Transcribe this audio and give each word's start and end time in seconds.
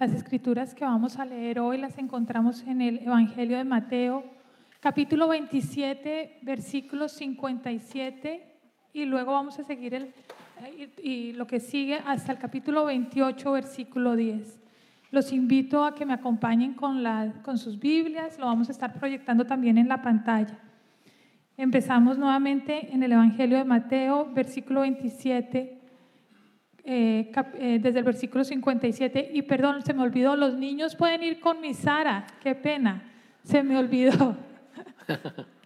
Las 0.00 0.14
escrituras 0.14 0.74
que 0.74 0.82
vamos 0.82 1.18
a 1.18 1.26
leer 1.26 1.60
hoy 1.60 1.76
las 1.76 1.98
encontramos 1.98 2.62
en 2.66 2.80
el 2.80 3.00
Evangelio 3.00 3.58
de 3.58 3.64
Mateo, 3.64 4.24
capítulo 4.80 5.28
27, 5.28 6.38
versículos 6.40 7.12
57, 7.12 8.42
y 8.94 9.04
luego 9.04 9.32
vamos 9.32 9.58
a 9.58 9.62
seguir 9.64 9.92
el, 9.92 10.14
y, 11.02 11.34
lo 11.34 11.46
que 11.46 11.60
sigue 11.60 12.00
hasta 12.06 12.32
el 12.32 12.38
capítulo 12.38 12.86
28, 12.86 13.52
versículo 13.52 14.16
10. 14.16 14.58
Los 15.10 15.34
invito 15.34 15.84
a 15.84 15.94
que 15.94 16.06
me 16.06 16.14
acompañen 16.14 16.72
con, 16.72 17.02
la, 17.02 17.34
con 17.42 17.58
sus 17.58 17.78
Biblias, 17.78 18.38
lo 18.38 18.46
vamos 18.46 18.70
a 18.70 18.72
estar 18.72 18.94
proyectando 18.94 19.44
también 19.44 19.76
en 19.76 19.88
la 19.88 20.00
pantalla. 20.00 20.58
Empezamos 21.58 22.16
nuevamente 22.16 22.90
en 22.90 23.02
el 23.02 23.12
Evangelio 23.12 23.58
de 23.58 23.64
Mateo, 23.64 24.32
versículo 24.32 24.80
27, 24.80 25.79
eh, 26.84 27.30
eh, 27.54 27.78
desde 27.80 27.98
el 27.98 28.04
versículo 28.04 28.44
57. 28.44 29.30
Y 29.32 29.42
perdón, 29.42 29.82
se 29.82 29.92
me 29.94 30.02
olvidó, 30.02 30.36
los 30.36 30.54
niños 30.54 30.96
pueden 30.96 31.22
ir 31.22 31.40
con 31.40 31.60
mi 31.60 31.74
Sara, 31.74 32.26
qué 32.42 32.54
pena, 32.54 33.02
se 33.42 33.62
me 33.62 33.76
olvidó. 33.76 34.36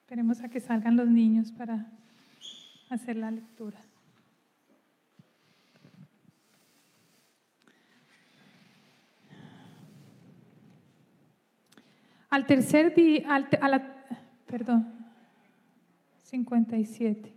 Esperemos 0.00 0.40
a 0.42 0.48
que 0.48 0.58
salgan 0.58 0.96
los 0.96 1.06
niños 1.06 1.52
para 1.52 1.86
hacer 2.88 3.14
la 3.16 3.30
lectura. 3.30 3.78
Al 12.28 12.46
tercer 12.46 12.94
día, 12.94 13.24
perdón, 14.50 14.92
57. 16.22 17.32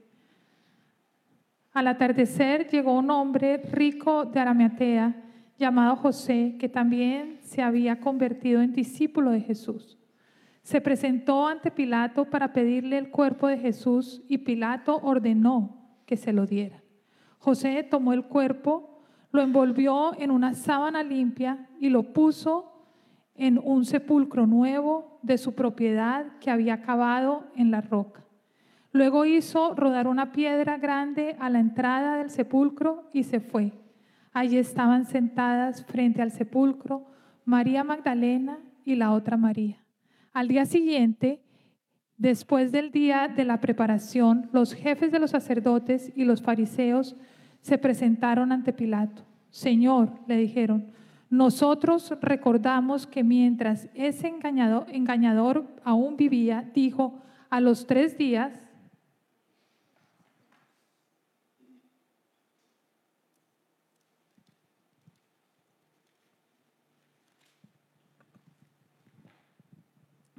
Al 1.71 1.87
atardecer 1.87 2.67
llegó 2.69 2.97
un 2.97 3.11
hombre 3.11 3.57
rico 3.71 4.25
de 4.25 4.39
Arameatea 4.39 5.15
llamado 5.59 5.95
José, 5.95 6.55
que 6.59 6.69
también 6.69 7.37
se 7.41 7.61
había 7.61 7.99
convertido 7.99 8.61
en 8.61 8.73
discípulo 8.73 9.31
de 9.31 9.41
Jesús. 9.41 9.97
Se 10.63 10.81
presentó 10.81 11.47
ante 11.47 11.69
Pilato 11.71 12.25
para 12.25 12.51
pedirle 12.51 12.97
el 12.97 13.11
cuerpo 13.11 13.47
de 13.47 13.57
Jesús 13.57 14.23
y 14.27 14.39
Pilato 14.39 14.99
ordenó 15.03 15.77
que 16.05 16.17
se 16.17 16.33
lo 16.33 16.47
diera. 16.47 16.81
José 17.37 17.83
tomó 17.83 18.13
el 18.13 18.23
cuerpo, 18.23 19.03
lo 19.31 19.41
envolvió 19.41 20.19
en 20.19 20.31
una 20.31 20.55
sábana 20.55 21.03
limpia 21.03 21.67
y 21.79 21.89
lo 21.89 22.13
puso 22.13 22.72
en 23.35 23.57
un 23.57 23.85
sepulcro 23.85 24.47
nuevo 24.47 25.19
de 25.21 25.37
su 25.37 25.55
propiedad 25.55 26.37
que 26.39 26.51
había 26.51 26.81
cavado 26.81 27.45
en 27.55 27.71
la 27.71 27.81
roca. 27.81 28.23
Luego 28.91 29.25
hizo 29.25 29.73
rodar 29.73 30.07
una 30.07 30.31
piedra 30.31 30.77
grande 30.77 31.35
a 31.39 31.49
la 31.49 31.59
entrada 31.59 32.17
del 32.17 32.29
sepulcro 32.29 33.09
y 33.11 33.23
se 33.23 33.39
fue. 33.39 33.73
Allí 34.31 34.57
estaban 34.57 35.05
sentadas 35.05 35.83
frente 35.85 36.21
al 36.21 36.31
sepulcro 36.31 37.07
María 37.45 37.83
Magdalena 37.83 38.59
y 38.85 38.95
la 38.95 39.11
otra 39.11 39.35
María. 39.35 39.83
Al 40.31 40.47
día 40.47 40.65
siguiente, 40.65 41.41
después 42.17 42.71
del 42.71 42.91
día 42.91 43.27
de 43.27 43.45
la 43.45 43.59
preparación, 43.59 44.49
los 44.51 44.73
jefes 44.73 45.11
de 45.11 45.19
los 45.19 45.31
sacerdotes 45.31 46.11
y 46.15 46.25
los 46.25 46.41
fariseos 46.41 47.15
se 47.61 47.77
presentaron 47.77 48.51
ante 48.51 48.73
Pilato. 48.73 49.23
Señor, 49.49 50.09
le 50.27 50.37
dijeron, 50.37 50.91
nosotros 51.33 52.13
recordamos 52.21 53.07
que 53.07 53.23
mientras 53.23 53.89
ese 53.95 54.27
engañador, 54.27 55.65
aún 55.83 56.15
vivía, 56.15 56.69
dijo, 56.75 57.23
a 57.49 57.59
los 57.59 57.87
tres 57.87 58.19
días, 58.19 58.53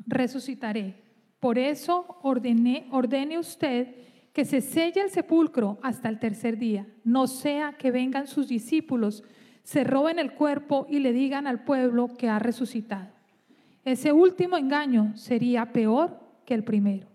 resucitaré. 0.06 1.02
Por 1.40 1.58
eso 1.58 2.20
ordene, 2.22 2.86
ordene 2.92 3.36
usted 3.36 3.96
que 4.32 4.44
se 4.44 4.60
selle 4.60 5.00
el 5.00 5.10
sepulcro 5.10 5.80
hasta 5.82 6.08
el 6.08 6.20
tercer 6.20 6.56
día, 6.56 6.86
no 7.02 7.26
sea 7.26 7.72
que 7.72 7.90
vengan 7.90 8.28
sus 8.28 8.46
discípulos, 8.46 9.24
se 9.64 9.82
roben 9.82 10.20
el 10.20 10.34
cuerpo 10.34 10.86
y 10.88 11.00
le 11.00 11.12
digan 11.12 11.48
al 11.48 11.64
pueblo 11.64 12.16
que 12.16 12.28
ha 12.28 12.38
resucitado. 12.38 13.08
Ese 13.84 14.12
último 14.12 14.56
engaño 14.56 15.16
sería 15.16 15.72
peor 15.72 16.20
que 16.47 16.54
el 16.54 16.62
primero. 16.62 17.08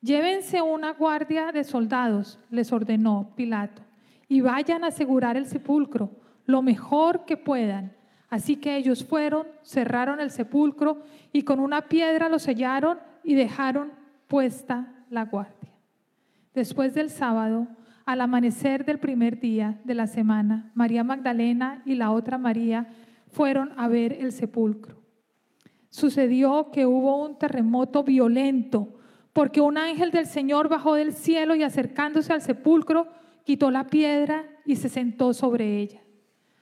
Llévense 0.00 0.60
una 0.60 0.92
guardia 0.92 1.52
de 1.52 1.62
soldados, 1.62 2.40
les 2.50 2.72
ordenó 2.72 3.30
Pilato, 3.36 3.82
y 4.28 4.40
vayan 4.40 4.82
a 4.82 4.88
asegurar 4.88 5.36
el 5.36 5.46
sepulcro 5.46 6.10
lo 6.44 6.62
mejor 6.62 7.24
que 7.24 7.36
puedan 7.36 7.96
Así 8.28 8.56
que 8.56 8.76
ellos 8.76 9.04
fueron, 9.04 9.46
cerraron 9.62 10.20
el 10.20 10.30
sepulcro 10.30 11.02
y 11.32 11.42
con 11.42 11.60
una 11.60 11.82
piedra 11.82 12.28
lo 12.28 12.38
sellaron 12.38 12.98
y 13.22 13.34
dejaron 13.34 13.92
puesta 14.26 14.92
la 15.10 15.24
guardia. 15.24 15.72
Después 16.52 16.94
del 16.94 17.10
sábado, 17.10 17.68
al 18.06 18.20
amanecer 18.20 18.84
del 18.84 19.00
primer 19.00 19.40
día 19.40 19.80
de 19.84 19.94
la 19.94 20.06
semana, 20.06 20.70
María 20.74 21.02
Magdalena 21.02 21.82
y 21.84 21.96
la 21.96 22.12
otra 22.12 22.38
María 22.38 22.88
fueron 23.32 23.72
a 23.76 23.88
ver 23.88 24.12
el 24.12 24.30
sepulcro. 24.30 25.02
Sucedió 25.90 26.70
que 26.70 26.86
hubo 26.86 27.22
un 27.26 27.36
terremoto 27.36 28.04
violento 28.04 28.94
porque 29.32 29.60
un 29.60 29.76
ángel 29.76 30.12
del 30.12 30.26
Señor 30.26 30.68
bajó 30.68 30.94
del 30.94 31.12
cielo 31.12 31.56
y 31.56 31.64
acercándose 31.64 32.32
al 32.32 32.42
sepulcro, 32.42 33.08
quitó 33.44 33.70
la 33.72 33.88
piedra 33.88 34.44
y 34.64 34.76
se 34.76 34.88
sentó 34.88 35.34
sobre 35.34 35.80
ella. 35.80 36.00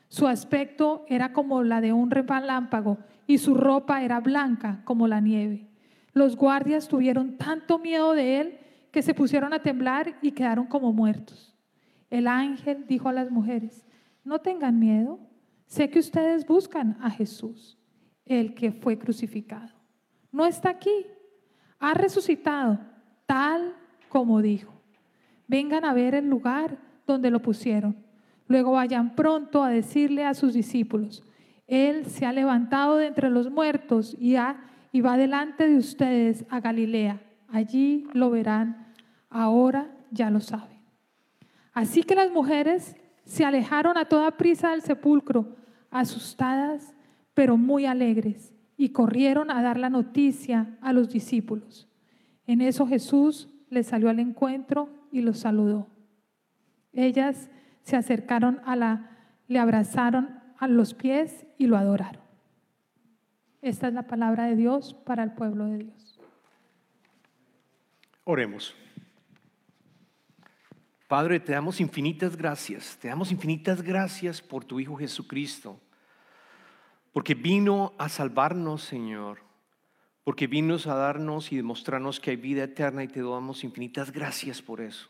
Su 0.09 0.27
aspecto 0.27 1.05
era 1.09 1.33
como 1.33 1.63
la 1.63 1.81
de 1.81 1.93
un 1.93 2.11
relámpago 2.11 2.99
y 3.27 3.39
su 3.39 3.55
ropa 3.55 4.03
era 4.03 4.19
blanca 4.21 4.81
como 4.85 5.09
la 5.09 5.21
nieve. 5.21 5.69
Los 6.15 6.37
guardias 6.37 6.89
tuvieron 6.89 7.37
tanto 7.37 7.79
miedo 7.79 8.15
de 8.15 8.41
él 8.41 8.59
que 8.95 9.03
se 9.03 9.13
pusieron 9.13 9.53
a 9.53 9.59
temblar 9.59 10.17
y 10.23 10.31
quedaron 10.31 10.67
como 10.67 10.93
muertos. 10.93 11.53
El 12.11 12.29
ángel 12.29 12.87
dijo 12.87 13.09
a 13.09 13.13
las 13.13 13.29
mujeres, 13.29 13.85
no 14.23 14.39
tengan 14.39 14.79
miedo, 14.79 15.19
sé 15.67 15.91
que 15.91 15.99
ustedes 15.99 16.47
buscan 16.47 16.97
a 17.01 17.11
Jesús, 17.11 17.77
el 18.25 18.55
que 18.55 18.71
fue 18.71 18.97
crucificado. 18.97 19.75
No 20.31 20.47
está 20.47 20.69
aquí, 20.69 21.07
ha 21.81 21.93
resucitado, 21.95 22.79
tal 23.27 23.75
como 24.09 24.41
dijo. 24.41 24.73
Vengan 25.49 25.85
a 25.85 25.93
ver 25.93 26.15
el 26.15 26.31
lugar 26.31 26.79
donde 27.05 27.33
lo 27.33 27.43
pusieron. 27.43 27.97
Luego 28.47 28.71
vayan 28.71 29.17
pronto 29.17 29.65
a 29.65 29.71
decirle 29.71 30.25
a 30.25 30.35
sus 30.35 30.55
discípulos, 30.55 31.25
Él 31.67 32.07
se 32.07 32.27
ha 32.27 32.33
levantado 32.33 32.99
de 32.99 33.09
entre 33.09 33.29
los 33.29 33.51
muertos 33.51 34.15
y, 34.21 34.37
y 34.93 35.01
va 35.01 35.17
delante 35.17 35.69
de 35.69 35.79
ustedes 35.79 36.47
a 36.49 36.61
Galilea. 36.61 37.21
Allí 37.49 38.07
lo 38.13 38.31
verán. 38.31 38.84
Ahora 39.35 39.91
ya 40.13 40.31
lo 40.31 40.39
saben. 40.39 40.79
Así 41.73 42.05
que 42.05 42.15
las 42.15 42.31
mujeres 42.31 42.95
se 43.25 43.45
alejaron 43.45 43.99
a 43.99 44.05
toda 44.05 44.37
prisa 44.37 44.71
del 44.71 44.83
sepulcro, 44.83 45.57
asustadas, 45.91 46.95
pero 47.35 47.57
muy 47.57 47.85
alegres, 47.85 48.55
y 48.77 48.91
corrieron 48.91 49.51
a 49.51 49.61
dar 49.61 49.77
la 49.77 49.91
noticia 49.91 50.79
a 50.81 50.93
los 50.93 51.09
discípulos. 51.09 51.89
En 52.47 52.61
eso 52.61 52.87
Jesús 52.87 53.49
les 53.71 53.89
salió 53.89 54.09
al 54.09 54.21
encuentro 54.21 54.89
y 55.11 55.21
los 55.21 55.41
saludó. 55.41 55.89
Ellas 56.93 57.51
se 57.83 57.97
acercaron 57.97 58.61
a 58.65 58.77
la, 58.77 59.11
le 59.49 59.59
abrazaron 59.59 60.39
a 60.59 60.69
los 60.69 60.95
pies 60.95 61.45
y 61.59 61.67
lo 61.67 61.77
adoraron. 61.77 62.23
Esta 63.63 63.89
es 63.89 63.95
la 63.95 64.07
palabra 64.07 64.45
de 64.45 64.55
Dios 64.55 64.95
para 64.95 65.25
el 65.25 65.33
pueblo 65.33 65.65
de 65.65 65.79
Dios. 65.79 66.21
Oremos. 68.23 68.77
Padre, 71.15 71.39
te 71.39 71.53
damos 71.53 71.81
infinitas 71.81 72.37
gracias, 72.37 72.99
te 73.01 73.07
damos 73.07 73.31
infinitas 73.31 73.83
gracias 73.83 74.43
por 74.43 74.65
tu 74.65 74.81
Hijo 74.81 74.97
Jesucristo, 74.97 75.79
porque 77.13 77.37
vino 77.37 77.95
a 77.99 78.09
salvarnos, 78.09 78.83
Señor, 78.83 79.39
porque 80.25 80.49
vino 80.49 80.75
a 80.75 80.95
darnos 80.97 81.53
y 81.53 81.57
demostrarnos 81.57 82.19
que 82.19 82.31
hay 82.31 82.37
vida 82.37 82.65
eterna 82.65 83.05
y 83.05 83.07
te 83.07 83.23
damos 83.23 83.63
infinitas 83.63 84.11
gracias 84.11 84.61
por 84.61 84.81
eso. 84.81 85.09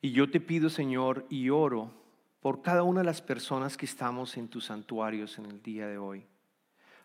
Y 0.00 0.12
yo 0.12 0.30
te 0.30 0.40
pido, 0.40 0.70
Señor, 0.70 1.26
y 1.28 1.50
oro 1.50 1.92
por 2.40 2.62
cada 2.62 2.82
una 2.82 3.00
de 3.00 3.06
las 3.06 3.20
personas 3.20 3.76
que 3.76 3.84
estamos 3.84 4.38
en 4.38 4.48
tus 4.48 4.64
santuarios 4.64 5.38
en 5.38 5.44
el 5.44 5.62
día 5.62 5.88
de 5.88 5.98
hoy. 5.98 6.24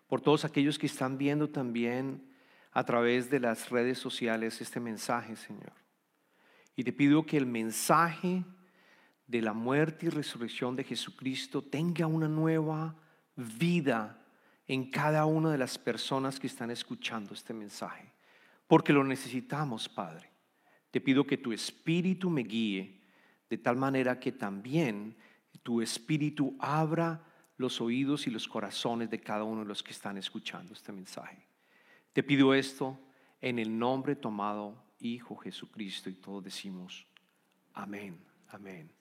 Por 0.07 0.21
todos 0.21 0.45
aquellos 0.45 0.79
que 0.79 0.87
están 0.87 1.17
viendo 1.17 1.49
también 1.49 2.23
a 2.71 2.85
través 2.85 3.29
de 3.29 3.41
las 3.41 3.69
redes 3.69 3.99
sociales 3.99 4.61
este 4.61 4.79
mensaje, 4.79 5.35
Señor. 5.35 5.84
Y 6.75 6.83
te 6.83 6.91
pido 6.91 7.25
que 7.25 7.37
el 7.37 7.45
mensaje 7.45 8.43
de 9.27 9.41
la 9.41 9.53
muerte 9.53 10.07
y 10.07 10.09
resurrección 10.09 10.75
de 10.75 10.83
Jesucristo 10.83 11.61
tenga 11.61 12.05
una 12.05 12.27
nueva 12.27 12.95
vida 13.35 14.21
en 14.67 14.89
cada 14.89 15.25
una 15.25 15.51
de 15.51 15.57
las 15.57 15.77
personas 15.77 16.39
que 16.39 16.47
están 16.47 16.71
escuchando 16.71 17.33
este 17.33 17.53
mensaje. 17.53 18.11
Porque 18.67 18.93
lo 18.93 19.03
necesitamos, 19.03 19.87
Padre. 19.87 20.31
Te 20.91 21.01
pido 21.01 21.25
que 21.25 21.37
tu 21.37 21.53
espíritu 21.53 22.29
me 22.29 22.41
guíe 22.41 23.01
de 23.49 23.57
tal 23.57 23.75
manera 23.75 24.19
que 24.19 24.31
también 24.31 25.15
tu 25.63 25.81
espíritu 25.81 26.55
abra 26.59 27.23
los 27.57 27.79
oídos 27.79 28.27
y 28.27 28.31
los 28.31 28.47
corazones 28.47 29.09
de 29.09 29.19
cada 29.19 29.43
uno 29.43 29.61
de 29.61 29.67
los 29.67 29.81
que 29.83 29.91
están 29.91 30.17
escuchando 30.17 30.73
este 30.73 30.91
mensaje. 30.91 31.47
Te 32.13 32.23
pido 32.23 32.53
esto 32.53 32.99
en 33.41 33.59
el 33.59 33.77
nombre 33.77 34.15
tomado 34.15 34.84
Hijo 34.99 35.35
Jesucristo 35.35 36.09
y 36.09 36.13
todos 36.13 36.43
decimos 36.43 37.05
amén, 37.73 38.19
amén. 38.49 38.91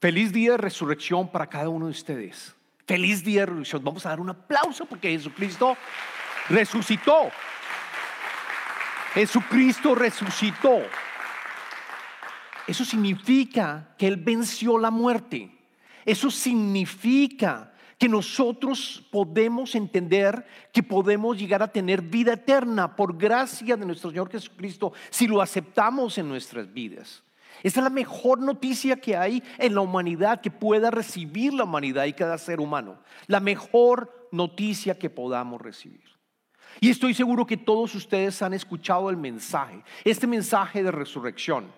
Feliz 0.00 0.32
día 0.32 0.52
de 0.52 0.56
resurrección 0.56 1.30
para 1.30 1.46
cada 1.46 1.68
uno 1.68 1.86
de 1.86 1.92
ustedes. 1.92 2.54
Feliz 2.86 3.22
día 3.22 3.40
de 3.40 3.46
resurrección. 3.46 3.84
Vamos 3.84 4.06
a 4.06 4.08
dar 4.08 4.20
un 4.20 4.30
aplauso 4.30 4.86
porque 4.86 5.10
Jesucristo 5.10 5.76
resucitó. 6.48 7.30
Jesucristo 9.14 9.94
resucitó. 9.94 10.82
Eso 12.66 12.84
significa 12.84 13.94
que 13.98 14.06
Él 14.06 14.16
venció 14.16 14.78
la 14.78 14.90
muerte. 14.90 15.50
Eso 16.04 16.30
significa 16.30 17.69
que 18.00 18.08
nosotros 18.08 19.06
podemos 19.10 19.74
entender 19.74 20.46
que 20.72 20.82
podemos 20.82 21.38
llegar 21.38 21.62
a 21.62 21.68
tener 21.68 22.00
vida 22.00 22.32
eterna 22.32 22.96
por 22.96 23.18
gracia 23.18 23.76
de 23.76 23.84
nuestro 23.84 24.08
Señor 24.08 24.30
Jesucristo 24.30 24.94
si 25.10 25.26
lo 25.26 25.42
aceptamos 25.42 26.16
en 26.16 26.26
nuestras 26.26 26.72
vidas. 26.72 27.22
Esta 27.62 27.80
es 27.80 27.84
la 27.84 27.90
mejor 27.90 28.40
noticia 28.40 28.96
que 28.96 29.18
hay 29.18 29.42
en 29.58 29.74
la 29.74 29.82
humanidad, 29.82 30.40
que 30.40 30.50
pueda 30.50 30.90
recibir 30.90 31.52
la 31.52 31.64
humanidad 31.64 32.06
y 32.06 32.14
cada 32.14 32.38
ser 32.38 32.58
humano. 32.58 32.98
La 33.26 33.38
mejor 33.38 34.28
noticia 34.32 34.98
que 34.98 35.10
podamos 35.10 35.60
recibir. 35.60 36.08
Y 36.80 36.88
estoy 36.88 37.12
seguro 37.12 37.46
que 37.46 37.58
todos 37.58 37.94
ustedes 37.94 38.40
han 38.40 38.54
escuchado 38.54 39.10
el 39.10 39.18
mensaje, 39.18 39.82
este 40.04 40.26
mensaje 40.26 40.82
de 40.82 40.90
resurrección. 40.90 41.70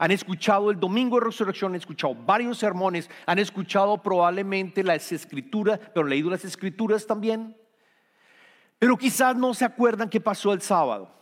Han 0.00 0.12
escuchado 0.12 0.70
el 0.70 0.80
domingo 0.80 1.20
de 1.20 1.26
resurrección, 1.26 1.72
han 1.72 1.76
escuchado 1.76 2.14
varios 2.14 2.56
sermones, 2.56 3.10
han 3.26 3.38
escuchado 3.38 3.98
probablemente 3.98 4.82
las 4.82 5.12
escrituras, 5.12 5.78
pero 5.92 6.04
han 6.04 6.08
leído 6.08 6.30
las 6.30 6.42
escrituras 6.42 7.06
también. 7.06 7.54
Pero 8.78 8.96
quizás 8.96 9.36
no 9.36 9.52
se 9.52 9.66
acuerdan 9.66 10.08
qué 10.08 10.18
pasó 10.18 10.54
el 10.54 10.62
sábado. 10.62 11.12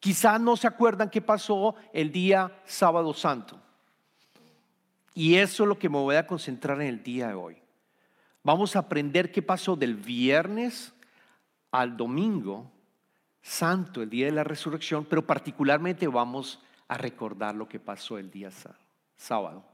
Quizás 0.00 0.40
no 0.40 0.56
se 0.56 0.66
acuerdan 0.66 1.10
qué 1.10 1.20
pasó 1.20 1.74
el 1.92 2.10
día 2.10 2.58
sábado 2.64 3.12
santo. 3.12 3.60
Y 5.12 5.34
eso 5.34 5.64
es 5.64 5.68
lo 5.68 5.78
que 5.78 5.90
me 5.90 5.98
voy 5.98 6.16
a 6.16 6.26
concentrar 6.26 6.80
en 6.80 6.88
el 6.88 7.02
día 7.02 7.28
de 7.28 7.34
hoy. 7.34 7.62
Vamos 8.42 8.76
a 8.76 8.78
aprender 8.78 9.30
qué 9.30 9.42
pasó 9.42 9.76
del 9.76 9.94
viernes 9.94 10.94
al 11.70 11.98
domingo 11.98 12.72
santo, 13.42 14.00
el 14.00 14.08
día 14.08 14.24
de 14.24 14.32
la 14.32 14.44
resurrección, 14.44 15.04
pero 15.04 15.26
particularmente 15.26 16.08
vamos 16.08 16.62
a 16.88 16.96
recordar 16.96 17.54
lo 17.54 17.68
que 17.68 17.78
pasó 17.78 18.18
el 18.18 18.30
día 18.30 18.50
sábado. 19.16 19.64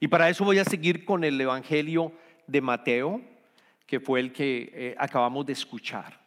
Y 0.00 0.08
para 0.08 0.28
eso 0.28 0.44
voy 0.44 0.58
a 0.58 0.64
seguir 0.64 1.04
con 1.04 1.24
el 1.24 1.40
Evangelio 1.40 2.12
de 2.46 2.60
Mateo, 2.60 3.20
que 3.86 4.00
fue 4.00 4.20
el 4.20 4.32
que 4.32 4.70
eh, 4.72 4.94
acabamos 4.98 5.46
de 5.46 5.52
escuchar. 5.54 6.20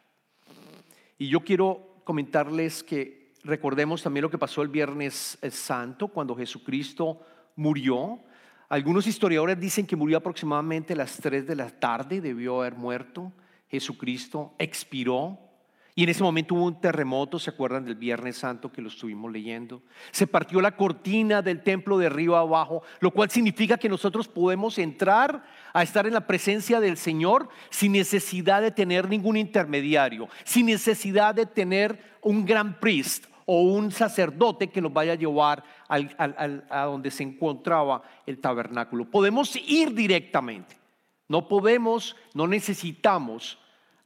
Y 1.18 1.28
yo 1.28 1.40
quiero 1.40 2.00
comentarles 2.04 2.82
que 2.82 3.32
recordemos 3.44 4.02
también 4.02 4.22
lo 4.22 4.30
que 4.30 4.38
pasó 4.38 4.62
el 4.62 4.68
Viernes 4.68 5.38
Santo, 5.50 6.08
cuando 6.08 6.34
Jesucristo 6.34 7.20
murió. 7.56 8.20
Algunos 8.68 9.06
historiadores 9.06 9.60
dicen 9.60 9.86
que 9.86 9.96
murió 9.96 10.18
aproximadamente 10.18 10.94
a 10.94 10.96
las 10.96 11.16
3 11.18 11.46
de 11.46 11.56
la 11.56 11.70
tarde, 11.70 12.20
debió 12.20 12.60
haber 12.60 12.74
muerto. 12.74 13.32
Jesucristo 13.68 14.54
expiró. 14.58 15.38
Y 15.94 16.04
en 16.04 16.08
ese 16.08 16.22
momento 16.22 16.54
hubo 16.54 16.64
un 16.64 16.80
terremoto, 16.80 17.38
¿se 17.38 17.50
acuerdan 17.50 17.84
del 17.84 17.96
Viernes 17.96 18.38
Santo 18.38 18.72
que 18.72 18.80
lo 18.80 18.88
estuvimos 18.88 19.30
leyendo? 19.30 19.82
Se 20.10 20.26
partió 20.26 20.62
la 20.62 20.74
cortina 20.74 21.42
del 21.42 21.62
templo 21.62 21.98
de 21.98 22.06
arriba 22.06 22.40
abajo, 22.40 22.82
lo 23.00 23.10
cual 23.10 23.28
significa 23.30 23.76
que 23.76 23.90
nosotros 23.90 24.26
podemos 24.26 24.78
entrar 24.78 25.44
a 25.74 25.82
estar 25.82 26.06
en 26.06 26.14
la 26.14 26.26
presencia 26.26 26.80
del 26.80 26.96
Señor 26.96 27.50
sin 27.68 27.92
necesidad 27.92 28.62
de 28.62 28.70
tener 28.70 29.06
ningún 29.06 29.36
intermediario, 29.36 30.30
sin 30.44 30.66
necesidad 30.66 31.34
de 31.34 31.44
tener 31.44 32.02
un 32.22 32.46
gran 32.46 32.80
priest 32.80 33.26
o 33.44 33.60
un 33.60 33.92
sacerdote 33.92 34.68
que 34.68 34.80
nos 34.80 34.94
vaya 34.94 35.12
a 35.12 35.16
llevar 35.16 35.62
a 35.88 36.84
donde 36.84 37.10
se 37.10 37.22
encontraba 37.22 38.02
el 38.24 38.38
tabernáculo. 38.38 39.04
Podemos 39.04 39.54
ir 39.56 39.92
directamente. 39.92 40.78
No 41.28 41.48
podemos, 41.48 42.16
no 42.32 42.46
necesitamos 42.46 43.58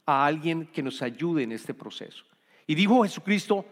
a 0.07 0.25
alguien 0.25 0.65
que 0.67 0.81
nos 0.81 1.03
ayude 1.03 1.43
en 1.43 1.51
este 1.51 1.75
proceso. 1.75 2.23
Y 2.65 2.73
dijo 2.73 3.03
Jesucristo, 3.03 3.65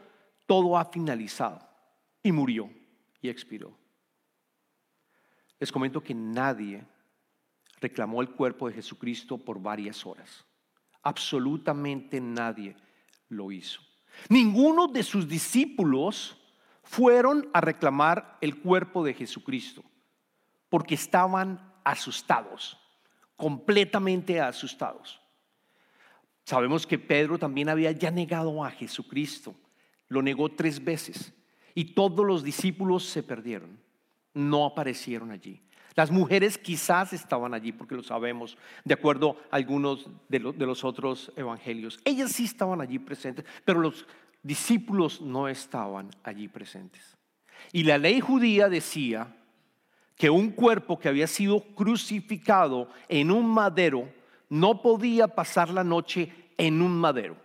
todo 0.46 0.78
ha 0.78 0.86
finalizado. 0.86 1.68
Y 2.22 2.32
murió 2.32 2.70
y 3.22 3.30
expiró. 3.30 3.76
Les 5.60 5.72
comento 5.72 6.04
que 6.04 6.14
nadie 6.14 6.84
reclamó 7.80 8.22
el 8.22 8.30
cuerpo 8.32 8.68
de 8.68 8.76
Jesucristo 8.76 9.38
por 9.38 9.60
varias 9.60 10.06
horas. 10.06 10.46
Absolutamente 11.02 12.20
nadie 12.20 12.76
lo 13.30 13.52
hizo. 13.52 13.80
Ninguno 14.30 14.88
de 14.88 15.04
sus 15.04 15.28
discípulos 15.28 16.38
fueron 16.84 17.50
a 17.54 17.62
reclamar 17.62 18.38
el 18.42 18.60
cuerpo 18.62 19.04
de 19.04 19.14
Jesucristo 19.14 19.84
porque 20.70 20.96
estaban 20.96 21.74
asustados, 21.84 22.78
completamente 23.36 24.42
asustados. 24.42 25.22
Sabemos 26.46 26.86
que 26.86 27.00
Pedro 27.00 27.40
también 27.40 27.70
había 27.70 27.92
ya 27.92 28.12
negado 28.12 28.64
a 28.64 28.70
Jesucristo. 28.70 29.56
Lo 30.08 30.22
negó 30.22 30.50
tres 30.50 30.84
veces. 30.84 31.34
Y 31.74 31.94
todos 31.94 32.26
los 32.26 32.44
discípulos 32.44 33.04
se 33.04 33.24
perdieron. 33.24 33.80
No 34.34 34.66
aparecieron 34.66 35.32
allí. 35.32 35.62
Las 35.96 36.12
mujeres 36.12 36.58
quizás 36.58 37.14
estaban 37.14 37.54
allí, 37.54 37.72
porque 37.72 37.96
lo 37.96 38.04
sabemos, 38.04 38.58
de 38.84 38.94
acuerdo 38.94 39.38
a 39.50 39.56
algunos 39.56 40.08
de, 40.28 40.40
los 40.40 40.84
otros 40.84 41.32
evangelios. 41.38 42.00
Ellas 42.04 42.34
sí 42.34 42.44
estaban 42.44 42.82
allí 42.82 43.00
presentes, 43.00 43.46
pero 43.64 43.80
los 43.80 44.06
discípulos 44.44 45.22
no 45.22 45.48
estaban 45.48 46.10
allí 46.24 46.50
presentes. 46.50 47.18
Y 47.72 47.84
la 47.84 47.98
ley 47.98 48.20
judía 48.20 48.68
decía 48.68 49.36
que 50.18 50.30
un 50.30 50.52
cuerpo 50.52 51.00
que 51.00 51.08
había 51.08 51.28
sido 51.28 51.62
crucificado 51.76 52.90
en 53.08 53.32
un 53.32 53.48
madero 53.48 54.10
no 54.50 54.82
podía 54.82 55.28
pasar 55.28 55.70
la 55.70 55.84
noche 55.84 56.32
en 56.58 56.82
un 56.82 56.96
madero. 56.98 57.36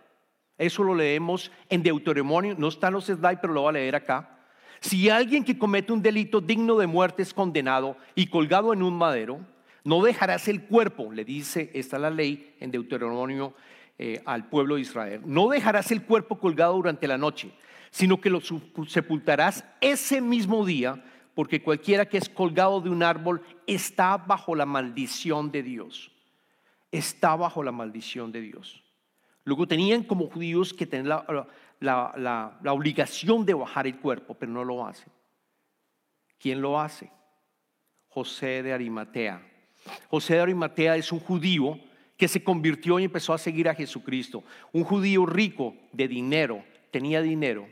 Eso 0.57 0.83
lo 0.83 0.93
leemos 0.93 1.51
en 1.69 1.81
Deuteronomio, 1.81 2.55
no 2.57 2.67
está 2.67 2.87
en 2.87 2.93
los 2.93 3.05
slides, 3.05 3.39
pero 3.41 3.53
lo 3.53 3.61
voy 3.61 3.69
a 3.69 3.73
leer 3.73 3.95
acá. 3.95 4.37
Si 4.79 5.09
alguien 5.09 5.43
que 5.43 5.57
comete 5.57 5.91
un 5.91 6.01
delito 6.01 6.41
digno 6.41 6.77
de 6.77 6.87
muerte 6.87 7.23
es 7.23 7.33
condenado 7.33 7.97
y 8.15 8.27
colgado 8.27 8.73
en 8.73 8.83
un 8.83 8.95
madero, 8.95 9.39
no 9.83 10.03
dejarás 10.03 10.47
el 10.47 10.63
cuerpo, 10.63 11.11
le 11.11 11.25
dice, 11.25 11.71
esta 11.73 11.97
la 11.97 12.09
ley 12.09 12.55
en 12.59 12.71
Deuteronomio 12.71 13.53
eh, 13.97 14.21
al 14.25 14.49
pueblo 14.49 14.75
de 14.75 14.81
Israel, 14.81 15.21
no 15.25 15.49
dejarás 15.49 15.91
el 15.91 16.03
cuerpo 16.03 16.39
colgado 16.39 16.75
durante 16.75 17.07
la 17.07 17.17
noche, 17.17 17.51
sino 17.89 18.21
que 18.21 18.29
lo 18.29 18.39
sepultarás 18.87 19.65
ese 19.81 20.21
mismo 20.21 20.65
día, 20.65 21.03
porque 21.33 21.63
cualquiera 21.63 22.05
que 22.05 22.17
es 22.17 22.29
colgado 22.29 22.81
de 22.81 22.89
un 22.89 23.03
árbol 23.03 23.41
está 23.65 24.17
bajo 24.17 24.55
la 24.55 24.65
maldición 24.65 25.51
de 25.51 25.63
Dios 25.63 26.11
está 26.91 27.35
bajo 27.35 27.63
la 27.63 27.71
maldición 27.71 28.31
de 28.31 28.41
Dios. 28.41 28.83
Luego 29.43 29.67
tenían 29.67 30.03
como 30.03 30.27
judíos 30.27 30.73
que 30.73 30.85
tener 30.85 31.07
la, 31.79 32.59
obligación 32.65 33.45
de 33.45 33.53
bajar 33.53 33.87
el 33.87 33.97
cuerpo, 33.97 34.35
pero 34.35 34.51
no 34.51 34.63
lo 34.63 34.85
hacen. 34.85 35.11
¿Quién 36.39 36.61
lo 36.61 36.79
hace? 36.79 37.11
José 38.09 38.61
de 38.61 38.73
Arimatea. 38.73 39.41
José 40.09 40.35
de 40.35 40.41
Arimatea 40.41 40.95
es 40.95 41.11
un 41.11 41.19
judío 41.19 41.79
que 42.17 42.27
se 42.27 42.43
convirtió 42.43 42.99
y 42.99 43.05
empezó 43.05 43.33
a 43.33 43.39
seguir 43.39 43.67
a 43.67 43.73
Jesucristo. 43.73 44.43
Un 44.71 44.83
judío 44.83 45.25
rico 45.25 45.75
de 45.91 46.07
dinero, 46.07 46.63
tenía 46.91 47.21
dinero. 47.21 47.67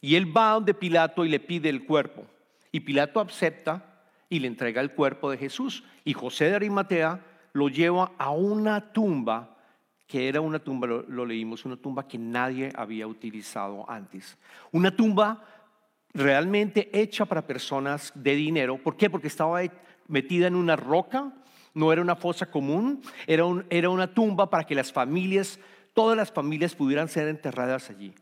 Y 0.00 0.16
él 0.16 0.36
va 0.36 0.52
donde 0.52 0.74
Pilato 0.74 1.24
y 1.24 1.28
le 1.30 1.40
pide 1.40 1.70
el 1.70 1.84
cuerpo. 1.84 2.26
Y 2.70 2.80
Pilato 2.80 3.20
acepta 3.20 4.04
y 4.28 4.40
le 4.40 4.46
entrega 4.46 4.82
el 4.82 4.92
cuerpo 4.92 5.30
de 5.30 5.38
Jesús. 5.38 5.84
Y 6.04 6.12
José 6.12 6.46
de 6.46 6.56
Arimatea 6.56 7.24
lo 7.52 7.68
lleva 7.68 8.12
a 8.18 8.30
una 8.30 8.92
tumba 8.92 9.56
que 10.08 10.26
era 10.26 10.40
una 10.40 10.58
tumba, 10.58 10.86
lo, 10.86 11.26
leímos, 11.26 11.66
una 11.66 11.76
tumba 11.76 12.08
que 12.08 12.16
nadie 12.16 12.72
había 12.74 13.06
utilizado 13.06 13.88
antes. 13.88 14.38
Una 14.72 14.90
tumba 14.90 15.44
realmente 16.14 16.88
hecha 16.98 17.26
para 17.26 17.46
personas 17.46 18.10
de 18.14 18.34
dinero. 18.34 18.82
¿Por 18.82 18.96
qué? 18.96 19.10
Porque 19.10 19.26
estaba 19.26 19.60
metida 20.06 20.46
en 20.46 20.54
una 20.54 20.76
roca, 20.76 21.30
no 21.74 21.92
era 21.92 22.00
una 22.00 22.16
fosa 22.16 22.50
común, 22.50 23.02
era, 23.26 23.44
era 23.68 23.90
una 23.90 24.12
tumba 24.14 24.48
para 24.48 24.64
que 24.64 24.74
las 24.74 24.90
familias, 24.90 25.60
todas 25.92 26.16
las 26.16 26.32
familias 26.32 26.74
pudieran 26.74 27.08
ser 27.08 27.28
enterradas 27.28 27.90
allí. 27.90 28.14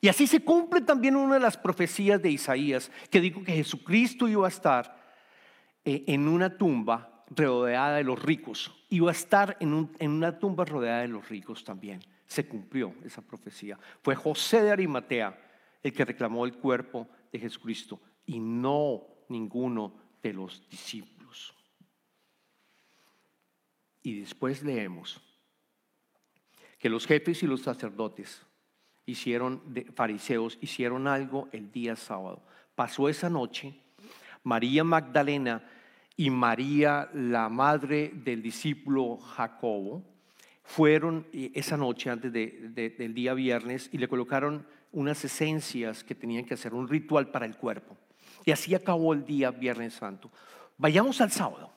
Y 0.00 0.08
así 0.08 0.26
se 0.26 0.42
cumple 0.42 0.80
también 0.80 1.14
una 1.14 1.34
de 1.34 1.40
las 1.40 1.58
profecías 1.58 2.22
de 2.22 2.30
Isaías, 2.30 2.90
que 3.10 3.20
dijo 3.20 3.44
que 3.44 3.52
Jesucristo 3.52 4.26
iba 4.28 4.46
a 4.46 4.48
estar 4.48 4.96
eh, 5.84 6.04
en 6.06 6.26
una 6.26 6.56
tumba 6.56 7.11
rodeada 7.34 7.96
de 7.96 8.04
los 8.04 8.20
ricos. 8.20 8.72
Iba 8.88 9.10
a 9.10 9.12
estar 9.12 9.56
en, 9.60 9.90
una 10.00 10.38
tumba 10.38 10.64
rodeada 10.64 11.02
de 11.02 11.08
los 11.08 11.28
ricos 11.28 11.64
también. 11.64 12.00
Se 12.26 12.46
cumplió 12.46 12.94
esa 13.04 13.22
profecía. 13.22 13.78
Fue 14.02 14.14
José 14.14 14.62
de 14.62 14.70
Arimatea 14.70 15.38
el 15.82 15.92
que 15.92 16.04
reclamó 16.04 16.44
el 16.44 16.54
cuerpo 16.54 17.08
de 17.32 17.40
Jesucristo 17.40 18.00
y 18.26 18.38
no 18.38 19.02
ninguno 19.28 19.94
de 20.22 20.32
los 20.32 20.68
discípulos. 20.70 21.54
Y 24.02 24.20
después 24.20 24.62
leemos 24.62 25.20
que 26.78 26.88
los 26.88 27.06
jefes 27.06 27.42
y 27.42 27.46
los 27.46 27.62
sacerdotes 27.62 28.42
hicieron, 29.06 29.62
de, 29.72 29.84
fariseos, 29.84 30.58
hicieron 30.60 31.06
algo 31.06 31.48
el 31.52 31.70
día 31.70 31.96
sábado. 31.96 32.44
Pasó 32.74 33.08
esa 33.08 33.28
noche, 33.28 33.74
María 34.42 34.82
Magdalena 34.82 35.68
y 36.16 36.30
María, 36.30 37.10
la 37.14 37.48
madre 37.48 38.12
del 38.14 38.42
discípulo 38.42 39.16
Jacobo, 39.16 40.04
fueron 40.62 41.26
eh, 41.32 41.50
esa 41.54 41.76
noche 41.76 42.10
antes 42.10 42.32
del 42.32 43.14
día 43.14 43.34
viernes 43.34 43.88
y 43.92 43.98
le 43.98 44.08
colocaron 44.08 44.66
unas 44.92 45.24
esencias 45.24 46.04
que 46.04 46.14
tenían 46.14 46.44
que 46.44 46.54
hacer, 46.54 46.74
un 46.74 46.88
ritual 46.88 47.30
para 47.30 47.46
el 47.46 47.56
cuerpo. 47.56 47.96
Y 48.44 48.50
así 48.50 48.74
acabó 48.74 49.12
el 49.12 49.24
día 49.24 49.50
Viernes 49.50 49.94
Santo. 49.94 50.30
Vayamos 50.76 51.20
al 51.20 51.30
sábado. 51.30 51.72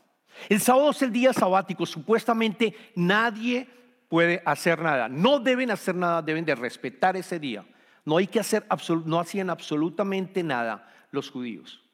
El 0.49 0.59
sábado 0.59 0.91
es 0.91 1.01
el 1.01 1.11
día 1.11 1.31
sabático. 1.31 1.85
Supuestamente 1.85 2.75
nadie 2.95 3.67
puede 4.09 4.41
hacer 4.45 4.81
nada. 4.81 5.07
No 5.07 5.39
deben 5.39 5.71
hacer 5.71 5.95
nada, 5.95 6.21
deben 6.21 6.45
de 6.45 6.55
respetar 6.55 7.15
ese 7.15 7.39
día. 7.39 7.65
No 8.03 8.17
hay 8.17 8.27
que 8.27 8.39
hacer, 8.39 8.65
no 9.05 9.19
hacían 9.19 9.49
absolutamente 9.49 10.43
nada 10.43 10.91
los 11.11 11.31
judíos. 11.31 11.84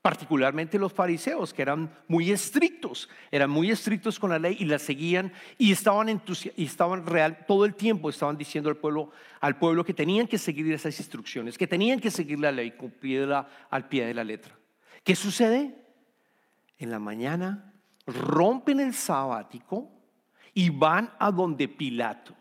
Particularmente 0.00 0.78
los 0.78 0.92
fariseos, 0.92 1.52
que 1.52 1.62
eran 1.62 1.92
muy 2.06 2.30
estrictos, 2.30 3.08
eran 3.30 3.50
muy 3.50 3.70
estrictos 3.70 4.18
con 4.18 4.30
la 4.30 4.38
ley 4.38 4.56
y 4.60 4.64
la 4.64 4.78
seguían 4.78 5.32
y 5.58 5.72
estaban, 5.72 6.22
y 6.56 6.64
estaban 6.64 7.04
real, 7.04 7.44
todo 7.46 7.64
el 7.64 7.74
tiempo 7.74 8.08
estaban 8.08 8.38
diciendo 8.38 8.70
al 8.70 8.76
pueblo, 8.76 9.10
al 9.40 9.58
pueblo 9.58 9.84
que 9.84 9.94
tenían 9.94 10.28
que 10.28 10.38
seguir 10.38 10.72
esas 10.72 10.98
instrucciones, 10.98 11.58
que 11.58 11.66
tenían 11.66 11.98
que 11.98 12.12
seguir 12.12 12.38
la 12.38 12.52
ley, 12.52 12.72
cumplirla 12.72 13.48
al 13.70 13.88
pie 13.88 14.06
de 14.06 14.14
la 14.14 14.22
letra. 14.22 14.56
¿Qué 15.02 15.16
sucede? 15.16 15.74
En 16.78 16.90
la 16.90 17.00
mañana 17.00 17.72
rompen 18.06 18.80
el 18.80 18.94
sabático 18.94 19.90
y 20.54 20.70
van 20.70 21.10
a 21.18 21.30
donde 21.30 21.68
Pilato. 21.68 22.34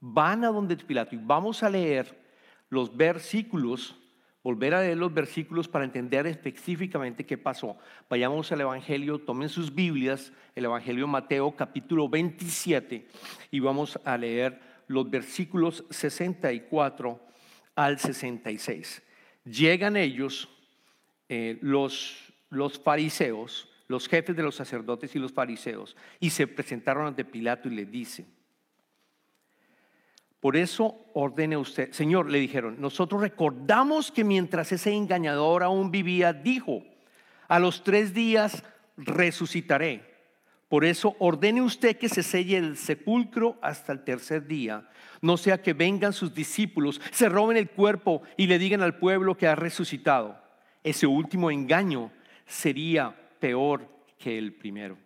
Van 0.00 0.44
a 0.44 0.48
donde 0.48 0.76
Pilato. 0.76 1.14
Y 1.14 1.18
vamos 1.22 1.62
a 1.62 1.70
leer 1.70 2.20
los 2.68 2.96
versículos, 2.96 3.99
volver 4.42 4.74
a 4.74 4.80
leer 4.80 4.96
los 4.96 5.12
versículos 5.12 5.68
para 5.68 5.84
entender 5.84 6.26
específicamente 6.26 7.26
qué 7.26 7.36
pasó. 7.36 7.76
Vayamos 8.08 8.50
al 8.52 8.62
Evangelio, 8.62 9.18
tomen 9.18 9.48
sus 9.48 9.74
Biblias, 9.74 10.32
el 10.54 10.64
Evangelio 10.64 11.04
de 11.06 11.10
Mateo 11.12 11.54
capítulo 11.54 12.08
27 12.08 13.06
y 13.50 13.60
vamos 13.60 13.98
a 14.04 14.16
leer 14.16 14.60
los 14.86 15.08
versículos 15.08 15.84
64 15.90 17.20
al 17.74 17.98
66. 17.98 19.02
Llegan 19.44 19.96
ellos, 19.96 20.48
eh, 21.28 21.58
los, 21.60 22.32
los 22.48 22.78
fariseos, 22.78 23.68
los 23.88 24.08
jefes 24.08 24.36
de 24.36 24.42
los 24.42 24.54
sacerdotes 24.54 25.14
y 25.14 25.18
los 25.18 25.32
fariseos, 25.32 25.96
y 26.18 26.30
se 26.30 26.46
presentaron 26.46 27.06
ante 27.06 27.24
Pilato 27.24 27.68
y 27.68 27.74
le 27.74 27.86
dicen, 27.86 28.26
por 30.40 30.56
eso 30.56 30.96
ordene 31.12 31.58
usted, 31.58 31.92
Señor, 31.92 32.30
le 32.30 32.40
dijeron, 32.40 32.80
nosotros 32.80 33.20
recordamos 33.20 34.10
que 34.10 34.24
mientras 34.24 34.72
ese 34.72 34.92
engañador 34.92 35.62
aún 35.62 35.90
vivía, 35.90 36.32
dijo, 36.32 36.82
a 37.46 37.58
los 37.58 37.84
tres 37.84 38.14
días 38.14 38.64
resucitaré. 38.96 40.08
Por 40.68 40.84
eso 40.84 41.16
ordene 41.18 41.60
usted 41.60 41.98
que 41.98 42.08
se 42.08 42.22
selle 42.22 42.56
el 42.56 42.76
sepulcro 42.76 43.58
hasta 43.60 43.92
el 43.92 44.04
tercer 44.04 44.46
día, 44.46 44.88
no 45.20 45.36
sea 45.36 45.60
que 45.60 45.74
vengan 45.74 46.12
sus 46.12 46.32
discípulos, 46.32 47.00
se 47.10 47.28
roben 47.28 47.56
el 47.56 47.68
cuerpo 47.68 48.22
y 48.36 48.46
le 48.46 48.58
digan 48.58 48.80
al 48.80 48.96
pueblo 48.96 49.36
que 49.36 49.48
ha 49.48 49.56
resucitado. 49.56 50.40
Ese 50.82 51.06
último 51.06 51.50
engaño 51.50 52.12
sería 52.46 53.14
peor 53.40 53.88
que 54.16 54.38
el 54.38 54.54
primero. 54.54 54.96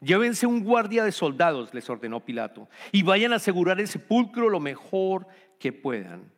Llévense 0.00 0.46
un 0.46 0.62
guardia 0.62 1.04
de 1.04 1.12
soldados, 1.12 1.74
les 1.74 1.88
ordenó 1.90 2.24
Pilato, 2.24 2.68
y 2.92 3.02
vayan 3.02 3.32
a 3.32 3.36
asegurar 3.36 3.80
el 3.80 3.88
sepulcro 3.88 4.48
lo 4.48 4.60
mejor 4.60 5.26
que 5.58 5.72
puedan. 5.72 6.30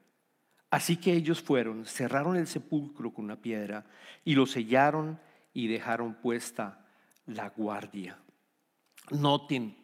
Así 0.71 0.97
que 0.97 1.13
ellos 1.13 1.43
fueron, 1.43 1.85
cerraron 1.85 2.37
el 2.37 2.47
sepulcro 2.47 3.13
con 3.13 3.25
una 3.25 3.37
piedra 3.37 3.85
y 4.25 4.35
lo 4.35 4.47
sellaron 4.47 5.19
y 5.53 5.67
dejaron 5.67 6.15
puesta 6.15 6.87
la 7.27 7.49
guardia. 7.49 8.19
Noten 9.11 9.77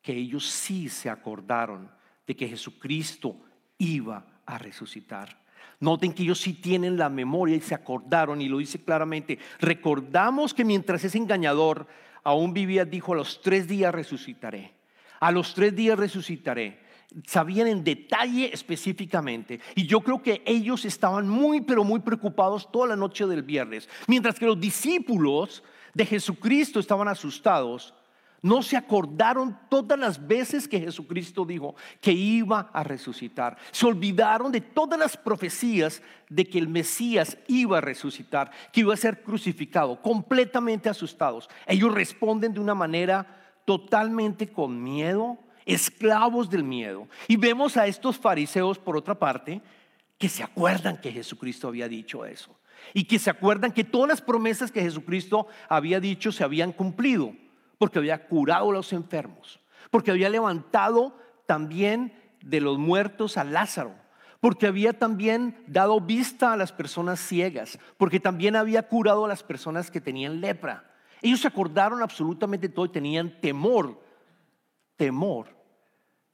que 0.00 0.12
ellos 0.12 0.46
sí 0.46 0.88
se 0.88 1.10
acordaron 1.10 1.90
de 2.26 2.36
que 2.36 2.48
Jesucristo 2.48 3.36
iba 3.78 4.42
a 4.46 4.58
resucitar. 4.58 5.42
Noten 5.80 6.12
que 6.12 6.22
ellos 6.22 6.40
sí 6.40 6.54
tienen 6.54 6.96
la 6.96 7.08
memoria 7.08 7.56
y 7.56 7.60
se 7.60 7.74
acordaron 7.74 8.40
y 8.40 8.48
lo 8.48 8.58
dice 8.58 8.82
claramente. 8.82 9.38
Recordamos 9.60 10.54
que 10.54 10.64
mientras 10.64 11.02
ese 11.02 11.18
engañador 11.18 11.88
aún 12.24 12.52
vivía, 12.52 12.84
dijo, 12.84 13.12
a 13.12 13.16
los 13.16 13.40
tres 13.42 13.66
días 13.66 13.94
resucitaré. 13.94 14.74
A 15.20 15.32
los 15.32 15.54
tres 15.54 15.74
días 15.74 15.98
resucitaré. 15.98 16.80
Sabían 17.26 17.66
en 17.68 17.84
detalle 17.84 18.50
específicamente. 18.52 19.60
Y 19.74 19.86
yo 19.86 20.00
creo 20.00 20.22
que 20.22 20.42
ellos 20.44 20.84
estaban 20.84 21.28
muy, 21.28 21.60
pero 21.60 21.84
muy 21.84 22.00
preocupados 22.00 22.70
toda 22.70 22.88
la 22.88 22.96
noche 22.96 23.26
del 23.26 23.42
viernes. 23.42 23.88
Mientras 24.06 24.38
que 24.38 24.46
los 24.46 24.60
discípulos 24.60 25.62
de 25.94 26.06
Jesucristo 26.06 26.78
estaban 26.80 27.08
asustados 27.08 27.94
no 28.42 28.62
se 28.62 28.76
acordaron 28.76 29.58
todas 29.68 29.98
las 29.98 30.26
veces 30.26 30.68
que 30.68 30.80
Jesucristo 30.80 31.44
dijo 31.44 31.74
que 32.00 32.12
iba 32.12 32.70
a 32.72 32.84
resucitar. 32.84 33.56
Se 33.72 33.86
olvidaron 33.86 34.52
de 34.52 34.60
todas 34.60 34.98
las 34.98 35.16
profecías 35.16 36.02
de 36.28 36.44
que 36.48 36.58
el 36.58 36.68
Mesías 36.68 37.36
iba 37.48 37.78
a 37.78 37.80
resucitar, 37.80 38.50
que 38.72 38.80
iba 38.80 38.94
a 38.94 38.98
ser 38.98 39.22
crucificado, 39.22 40.00
completamente 40.00 40.88
asustados. 40.88 41.48
Ellos 41.66 41.92
responden 41.92 42.54
de 42.54 42.60
una 42.60 42.74
manera 42.74 43.26
totalmente 43.64 44.48
con 44.48 44.82
miedo, 44.82 45.38
esclavos 45.66 46.48
del 46.48 46.62
miedo. 46.62 47.08
Y 47.26 47.36
vemos 47.36 47.76
a 47.76 47.86
estos 47.86 48.16
fariseos, 48.18 48.78
por 48.78 48.96
otra 48.96 49.18
parte, 49.18 49.60
que 50.16 50.28
se 50.28 50.42
acuerdan 50.42 51.00
que 51.00 51.12
Jesucristo 51.12 51.68
había 51.68 51.88
dicho 51.88 52.24
eso. 52.24 52.56
Y 52.94 53.04
que 53.04 53.18
se 53.18 53.30
acuerdan 53.30 53.72
que 53.72 53.82
todas 53.82 54.08
las 54.08 54.22
promesas 54.22 54.70
que 54.70 54.80
Jesucristo 54.80 55.48
había 55.68 55.98
dicho 55.98 56.30
se 56.30 56.44
habían 56.44 56.72
cumplido 56.72 57.34
porque 57.78 57.98
había 57.98 58.26
curado 58.26 58.70
a 58.70 58.74
los 58.74 58.92
enfermos, 58.92 59.60
porque 59.90 60.10
había 60.10 60.28
levantado 60.28 61.16
también 61.46 62.12
de 62.42 62.60
los 62.60 62.78
muertos 62.78 63.36
a 63.36 63.44
Lázaro, 63.44 63.94
porque 64.40 64.66
había 64.66 64.92
también 64.92 65.56
dado 65.66 66.00
vista 66.00 66.52
a 66.52 66.56
las 66.56 66.72
personas 66.72 67.20
ciegas, 67.20 67.78
porque 67.96 68.20
también 68.20 68.56
había 68.56 68.88
curado 68.88 69.24
a 69.24 69.28
las 69.28 69.42
personas 69.42 69.90
que 69.90 70.00
tenían 70.00 70.40
lepra. 70.40 70.94
Ellos 71.22 71.40
se 71.40 71.48
acordaron 71.48 72.02
absolutamente 72.02 72.68
todo 72.68 72.84
y 72.84 72.90
tenían 72.90 73.40
temor, 73.40 74.00
temor 74.96 75.58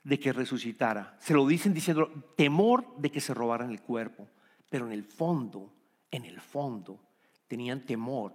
de 0.02 0.20
que 0.20 0.32
resucitara. 0.32 1.16
Se 1.18 1.32
lo 1.32 1.46
dicen 1.46 1.72
diciendo, 1.72 2.10
temor 2.36 2.84
de 2.98 3.10
que 3.10 3.20
se 3.20 3.32
robaran 3.32 3.70
el 3.70 3.80
cuerpo. 3.80 4.28
Pero 4.68 4.86
en 4.86 4.92
el 4.92 5.04
fondo, 5.04 5.72
en 6.10 6.24
el 6.24 6.40
fondo, 6.40 7.00
tenían 7.48 7.86
temor 7.86 8.34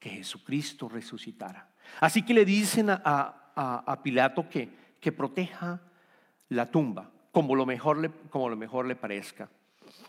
que 0.00 0.10
Jesucristo 0.10 0.88
resucitara. 0.88 1.73
Así 2.00 2.22
que 2.22 2.34
le 2.34 2.44
dicen 2.44 2.90
a, 2.90 4.00
Pilato 4.02 4.48
que, 4.48 4.68
que, 5.00 5.12
proteja 5.12 5.80
la 6.48 6.70
tumba 6.70 7.10
como 7.30 7.54
lo 7.54 7.66
mejor 7.66 7.98
le, 7.98 8.10
como 8.30 8.48
lo 8.48 8.56
mejor 8.56 8.86
le 8.86 8.96
parezca. 8.96 9.48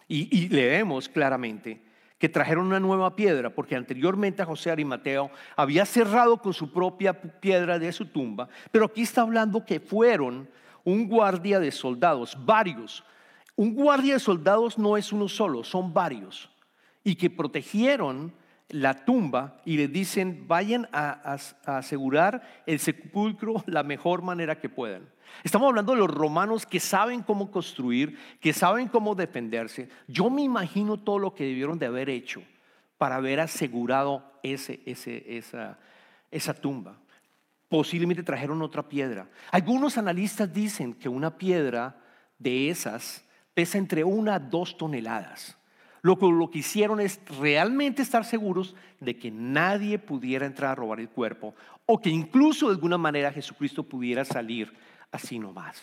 Y, 0.07 0.35
y 0.35 0.49
leemos 0.49 1.09
claramente 1.09 1.81
que 2.17 2.29
trajeron 2.29 2.67
una 2.67 2.79
nueva 2.79 3.15
piedra, 3.15 3.49
porque 3.49 3.75
anteriormente 3.75 4.41
a 4.41 4.45
José 4.45 4.71
Arimateo 4.71 5.29
había 5.55 5.85
cerrado 5.85 6.37
con 6.37 6.53
su 6.53 6.71
propia 6.71 7.13
piedra 7.13 7.77
de 7.77 7.91
su 7.91 8.05
tumba, 8.05 8.47
pero 8.71 8.85
aquí 8.85 9.01
está 9.01 9.21
hablando 9.21 9.65
que 9.65 9.79
fueron 9.79 10.49
un 10.85 11.07
guardia 11.07 11.59
de 11.59 11.71
soldados, 11.71 12.37
varios. 12.45 13.03
Un 13.55 13.73
guardia 13.73 14.13
de 14.13 14.19
soldados 14.19 14.77
no 14.77 14.95
es 14.95 15.11
uno 15.11 15.27
solo, 15.27 15.63
son 15.63 15.93
varios, 15.93 16.49
y 17.03 17.15
que 17.15 17.29
protegieron 17.29 18.33
la 18.69 19.05
tumba 19.05 19.61
y 19.65 19.77
le 19.77 19.87
dicen, 19.87 20.47
vayan 20.47 20.87
a, 20.91 21.37
asegurar 21.65 22.63
el 22.65 22.79
sepulcro 22.79 23.63
la 23.67 23.83
mejor 23.83 24.21
manera 24.21 24.59
que 24.59 24.69
puedan. 24.69 25.07
Estamos 25.43 25.67
hablando 25.67 25.93
de 25.93 25.99
los 25.99 26.09
romanos 26.09 26.65
que 26.65 26.79
saben 26.79 27.21
cómo 27.21 27.51
construir, 27.51 28.17
que 28.39 28.53
saben 28.53 28.87
cómo 28.87 29.15
defenderse. 29.15 29.89
Yo 30.07 30.29
me 30.29 30.41
imagino 30.41 30.97
todo 30.97 31.19
lo 31.19 31.33
que 31.33 31.45
debieron 31.45 31.77
de 31.77 31.87
haber 31.87 32.09
hecho 32.09 32.41
para 32.97 33.15
haber 33.15 33.39
asegurado 33.39 34.23
ese, 34.43 34.79
esa, 34.85 35.77
esa 36.31 36.53
tumba. 36.53 36.97
Posiblemente 37.67 38.23
trajeron 38.23 38.61
otra 38.61 38.87
piedra. 38.87 39.27
Algunos 39.51 39.97
analistas 39.97 40.53
dicen 40.53 40.93
que 40.93 41.09
una 41.09 41.37
piedra 41.37 41.97
de 42.39 42.69
esas 42.69 43.25
pesa 43.53 43.77
entre 43.77 44.03
una 44.03 44.35
a 44.35 44.39
dos 44.39 44.77
toneladas. 44.77 45.57
Lo 46.05 46.19
que, 46.19 46.27
lo 46.27 46.51
que 46.51 46.59
hicieron 46.59 46.99
es 46.99 47.19
realmente 47.39 48.03
estar 48.03 48.25
seguros 48.25 48.75
de 48.99 49.17
que 49.17 49.31
nadie 49.31 49.97
pudiera 49.97 50.45
entrar 50.45 50.69
a 50.69 50.75
robar 50.75 50.99
el 50.99 51.09
cuerpo 51.09 51.55
o 51.87 51.99
que 51.99 52.11
incluso 52.11 52.67
de 52.67 52.75
alguna 52.75 52.99
manera 52.99 53.31
Jesucristo 53.31 53.81
pudiera 53.81 54.23
salir 54.23 54.71
así 55.11 55.39
nomás. 55.39 55.81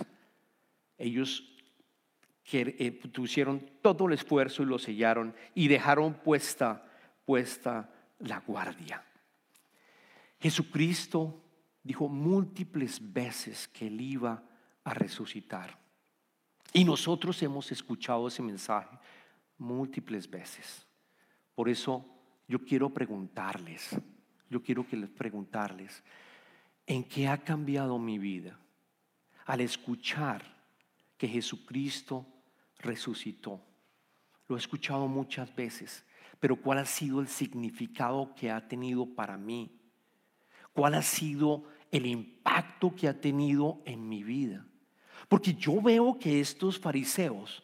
Ellos 0.96 1.42
que 2.44 2.76
eh, 2.78 2.92
pusieron 2.92 3.68
todo 3.82 4.06
el 4.06 4.12
esfuerzo 4.12 4.62
y 4.62 4.66
lo 4.66 4.78
sellaron 4.78 5.34
y 5.56 5.66
dejaron 5.66 6.14
puesta, 6.14 6.88
puesta 7.24 7.90
la 8.20 8.38
guardia. 8.46 9.04
Jesucristo 10.38 11.42
dijo 11.82 12.08
múltiples 12.08 13.12
veces 13.12 13.66
que 13.66 13.88
él 13.88 14.00
iba 14.00 14.40
a 14.84 14.94
resucitar. 14.94 15.76
Y 16.72 16.84
nosotros 16.84 17.42
hemos 17.42 17.72
escuchado 17.72 18.28
ese 18.28 18.40
mensaje 18.40 18.96
múltiples 19.62 20.28
veces. 20.28 20.86
Por 21.54 21.68
eso 21.68 22.04
yo 22.48 22.58
quiero 22.58 22.90
preguntarles, 22.90 23.96
yo 24.50 24.62
quiero 24.62 24.86
que 24.86 24.96
les 24.96 25.10
preguntarles, 25.10 26.02
¿en 26.86 27.04
qué 27.04 27.28
ha 27.28 27.38
cambiado 27.38 27.98
mi 27.98 28.18
vida 28.18 28.58
al 29.46 29.60
escuchar 29.60 30.44
que 31.16 31.28
Jesucristo 31.28 32.26
resucitó? 32.78 33.60
Lo 34.48 34.56
he 34.56 34.58
escuchado 34.58 35.08
muchas 35.08 35.54
veces, 35.54 36.04
pero 36.40 36.56
¿cuál 36.56 36.78
ha 36.78 36.84
sido 36.84 37.20
el 37.20 37.28
significado 37.28 38.34
que 38.34 38.50
ha 38.50 38.68
tenido 38.68 39.06
para 39.06 39.38
mí? 39.38 39.80
¿Cuál 40.72 40.94
ha 40.94 41.02
sido 41.02 41.64
el 41.90 42.06
impacto 42.06 42.94
que 42.94 43.08
ha 43.08 43.20
tenido 43.20 43.80
en 43.84 44.08
mi 44.08 44.22
vida? 44.24 44.66
Porque 45.28 45.54
yo 45.54 45.80
veo 45.80 46.18
que 46.18 46.40
estos 46.40 46.78
fariseos 46.78 47.62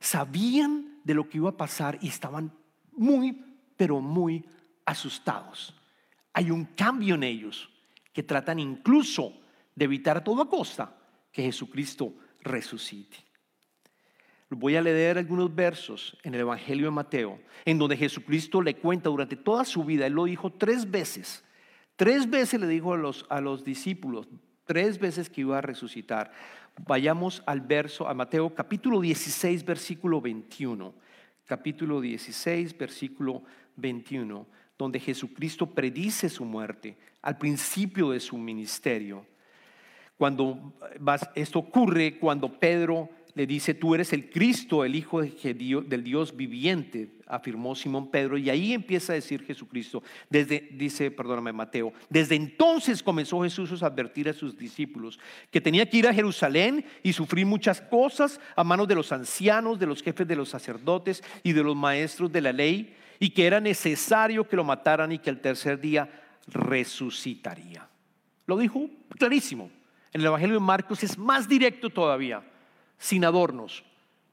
sabían 0.00 1.00
de 1.04 1.14
lo 1.14 1.28
que 1.28 1.38
iba 1.38 1.50
a 1.50 1.56
pasar 1.56 1.98
y 2.00 2.08
estaban 2.08 2.52
muy, 2.92 3.44
pero 3.76 4.00
muy 4.00 4.44
asustados. 4.84 5.74
Hay 6.32 6.50
un 6.50 6.64
cambio 6.64 7.14
en 7.14 7.22
ellos 7.22 7.70
que 8.12 8.22
tratan 8.22 8.58
incluso 8.58 9.32
de 9.74 9.84
evitar 9.84 10.16
a 10.16 10.24
toda 10.24 10.46
costa 10.46 10.96
que 11.32 11.42
Jesucristo 11.42 12.14
resucite. 12.40 13.16
Voy 14.48 14.76
a 14.76 14.80
leer 14.80 15.18
algunos 15.18 15.54
versos 15.54 16.16
en 16.22 16.34
el 16.34 16.40
Evangelio 16.40 16.86
de 16.86 16.92
Mateo, 16.92 17.40
en 17.64 17.78
donde 17.78 17.96
Jesucristo 17.96 18.62
le 18.62 18.76
cuenta 18.76 19.10
durante 19.10 19.36
toda 19.36 19.64
su 19.64 19.84
vida, 19.84 20.06
él 20.06 20.12
lo 20.12 20.24
dijo 20.24 20.52
tres 20.52 20.88
veces, 20.88 21.44
tres 21.96 22.30
veces 22.30 22.60
le 22.60 22.68
dijo 22.68 22.94
a 22.94 22.96
los, 22.96 23.26
a 23.28 23.40
los 23.40 23.64
discípulos, 23.64 24.28
tres 24.66 24.98
veces 24.98 25.30
que 25.30 25.40
iba 25.40 25.56
a 25.56 25.62
resucitar. 25.62 26.30
Vayamos 26.86 27.42
al 27.46 27.62
verso, 27.62 28.06
a 28.06 28.12
Mateo 28.12 28.54
capítulo 28.54 29.00
16, 29.00 29.64
versículo 29.64 30.20
21. 30.20 30.92
Capítulo 31.46 32.00
16, 32.00 32.76
versículo 32.76 33.42
21, 33.76 34.46
donde 34.76 35.00
Jesucristo 35.00 35.66
predice 35.70 36.28
su 36.28 36.44
muerte 36.44 36.98
al 37.22 37.38
principio 37.38 38.10
de 38.10 38.20
su 38.20 38.36
ministerio. 38.36 39.24
Cuando 40.18 40.74
esto 41.34 41.58
ocurre 41.60 42.18
cuando 42.18 42.58
Pedro 42.58 43.08
le 43.36 43.46
dice, 43.46 43.74
tú 43.74 43.94
eres 43.94 44.14
el 44.14 44.30
Cristo, 44.30 44.82
el 44.82 44.94
Hijo 44.94 45.20
del 45.20 46.02
Dios 46.02 46.34
viviente, 46.34 47.10
afirmó 47.26 47.74
Simón 47.74 48.10
Pedro, 48.10 48.38
y 48.38 48.48
ahí 48.48 48.72
empieza 48.72 49.12
a 49.12 49.16
decir 49.16 49.44
Jesucristo, 49.44 50.02
desde, 50.30 50.70
dice, 50.72 51.10
perdóname 51.10 51.52
Mateo, 51.52 51.92
desde 52.08 52.34
entonces 52.34 53.02
comenzó 53.02 53.42
Jesús 53.42 53.82
a 53.82 53.88
advertir 53.88 54.30
a 54.30 54.32
sus 54.32 54.56
discípulos 54.56 55.20
que 55.50 55.60
tenía 55.60 55.84
que 55.84 55.98
ir 55.98 56.08
a 56.08 56.14
Jerusalén 56.14 56.86
y 57.02 57.12
sufrir 57.12 57.44
muchas 57.44 57.82
cosas 57.82 58.40
a 58.56 58.64
manos 58.64 58.88
de 58.88 58.94
los 58.94 59.12
ancianos, 59.12 59.78
de 59.78 59.86
los 59.86 60.02
jefes 60.02 60.26
de 60.26 60.34
los 60.34 60.48
sacerdotes 60.48 61.22
y 61.42 61.52
de 61.52 61.62
los 61.62 61.76
maestros 61.76 62.32
de 62.32 62.40
la 62.40 62.54
ley, 62.54 62.96
y 63.18 63.28
que 63.30 63.46
era 63.46 63.60
necesario 63.60 64.48
que 64.48 64.56
lo 64.56 64.64
mataran 64.64 65.12
y 65.12 65.18
que 65.18 65.28
el 65.28 65.42
tercer 65.42 65.78
día 65.78 66.08
resucitaría. 66.46 67.86
Lo 68.46 68.56
dijo 68.56 68.88
clarísimo. 69.18 69.70
En 70.14 70.22
el 70.22 70.28
Evangelio 70.28 70.54
de 70.54 70.60
Marcos 70.60 71.04
es 71.04 71.18
más 71.18 71.46
directo 71.46 71.90
todavía 71.90 72.42
sin 72.98 73.24
adornos. 73.24 73.84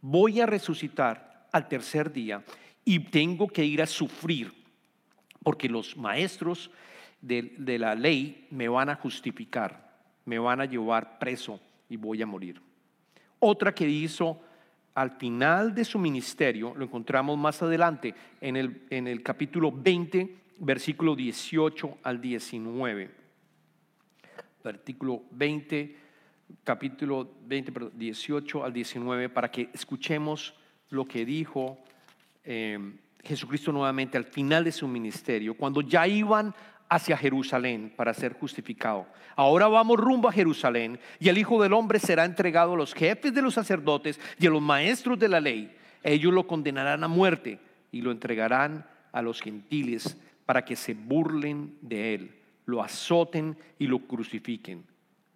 Voy 0.02 0.42
a 0.42 0.46
resucitar 0.46 1.48
al 1.52 1.68
tercer 1.68 2.12
día 2.12 2.44
y 2.86 3.00
tengo 3.00 3.48
que 3.48 3.64
ir 3.64 3.82
a 3.82 3.88
sufrir 3.88 4.52
porque 5.44 5.70
los 5.70 5.96
maestros 5.98 6.72
de, 7.22 7.78
la 7.78 7.96
ley 7.96 8.48
me 8.50 8.68
van 8.68 8.90
a 8.90 8.96
justificar, 8.96 9.92
me 10.26 10.40
van 10.40 10.62
a 10.62 10.66
llevar 10.66 11.20
preso 11.20 11.60
y 11.90 11.98
voy 11.98 12.22
a 12.22 12.26
morir. 12.26 12.62
Otra 13.40 13.74
que 13.74 13.88
hizo 13.88 14.42
al 14.96 15.12
final 15.12 15.74
de 15.74 15.86
su 15.86 16.00
ministerio, 16.00 16.74
lo 16.76 16.86
encontramos 16.86 17.38
más 17.38 17.62
adelante 17.62 18.14
en 18.40 18.56
el, 18.56 18.84
en 18.90 19.08
el 19.08 19.24
capítulo 19.24 19.72
20, 19.72 20.36
versículo 20.60 21.16
18 21.16 21.98
al 22.04 22.22
19. 22.22 23.12
Versículo 24.64 25.24
20 25.32 26.03
capítulo 26.64 27.30
20, 27.46 27.92
18 27.94 28.64
al 28.64 28.74
19, 28.74 29.30
para 29.30 29.52
que 29.52 29.70
escuchemos 29.74 30.54
lo 30.90 31.06
que 31.06 31.26
dijo 31.26 31.78
eh, 32.44 32.80
Jesucristo 33.24 33.72
nuevamente 33.72 34.18
al 34.18 34.26
final 34.26 34.64
de 34.64 34.72
su 34.72 34.88
ministerio, 34.88 35.56
cuando 35.56 35.82
ya 35.82 36.08
iban 36.08 36.54
hacia 36.90 37.18
Jerusalén 37.18 37.92
para 37.96 38.14
ser 38.14 38.34
justificado. 38.34 39.08
Ahora 39.36 39.68
vamos 39.68 39.98
rumbo 39.98 40.30
a 40.30 40.34
Jerusalén 40.34 41.00
y 41.20 41.30
el 41.30 41.38
Hijo 41.38 41.62
del 41.62 41.74
Hombre 41.74 42.00
será 42.00 42.24
entregado 42.24 42.74
a 42.74 42.78
los 42.78 42.94
jefes 42.94 43.34
de 43.34 43.42
los 43.42 43.56
sacerdotes 43.56 44.20
y 44.38 44.46
a 44.46 44.52
los 44.52 44.62
maestros 44.62 45.18
de 45.18 45.30
la 45.30 45.40
ley. 45.40 45.76
Ellos 46.04 46.34
lo 46.34 46.46
condenarán 46.46 47.04
a 47.04 47.08
muerte 47.08 47.60
y 47.92 48.02
lo 48.02 48.12
entregarán 48.12 48.86
a 49.12 49.22
los 49.22 49.42
gentiles 49.42 50.18
para 50.46 50.64
que 50.64 50.76
se 50.76 50.94
burlen 50.94 51.78
de 51.82 52.14
él, 52.14 52.36
lo 52.66 52.84
azoten 52.84 53.58
y 53.80 53.88
lo 53.88 54.00
crucifiquen 54.00 54.93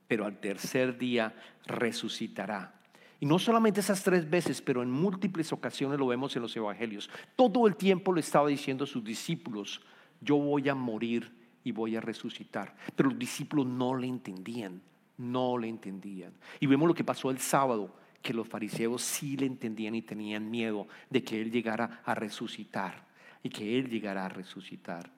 pero 0.07 0.25
al 0.25 0.39
tercer 0.39 0.97
día 0.97 1.35
resucitará. 1.65 2.73
Y 3.19 3.25
no 3.25 3.39
solamente 3.39 3.79
esas 3.79 4.03
tres 4.03 4.29
veces, 4.29 4.61
pero 4.61 4.83
en 4.83 4.91
múltiples 4.91 5.51
ocasiones 5.51 5.99
lo 5.99 6.07
vemos 6.07 6.35
en 6.35 6.43
los 6.43 6.55
evangelios. 6.55 7.09
Todo 7.35 7.67
el 7.67 7.75
tiempo 7.75 8.13
le 8.13 8.21
estaba 8.21 8.47
diciendo 8.47 8.83
a 8.83 8.87
sus 8.87 9.03
discípulos, 9.03 9.81
yo 10.21 10.37
voy 10.37 10.69
a 10.69 10.75
morir 10.75 11.31
y 11.63 11.71
voy 11.71 11.95
a 11.95 12.01
resucitar. 12.01 12.75
Pero 12.95 13.09
los 13.09 13.17
discípulos 13.17 13.65
no 13.65 13.95
le 13.95 14.07
entendían, 14.07 14.81
no 15.17 15.57
le 15.57 15.67
entendían. 15.67 16.33
Y 16.59 16.67
vemos 16.67 16.87
lo 16.87 16.93
que 16.93 17.03
pasó 17.03 17.31
el 17.31 17.39
sábado, 17.39 17.95
que 18.21 18.33
los 18.33 18.47
fariseos 18.47 19.01
sí 19.01 19.35
le 19.35 19.47
entendían 19.47 19.95
y 19.95 20.03
tenían 20.03 20.49
miedo 20.49 20.87
de 21.09 21.23
que 21.23 21.41
Él 21.41 21.51
llegara 21.51 22.01
a 22.05 22.13
resucitar 22.13 23.07
y 23.41 23.49
que 23.49 23.79
Él 23.79 23.89
llegara 23.89 24.25
a 24.25 24.29
resucitar. 24.29 25.09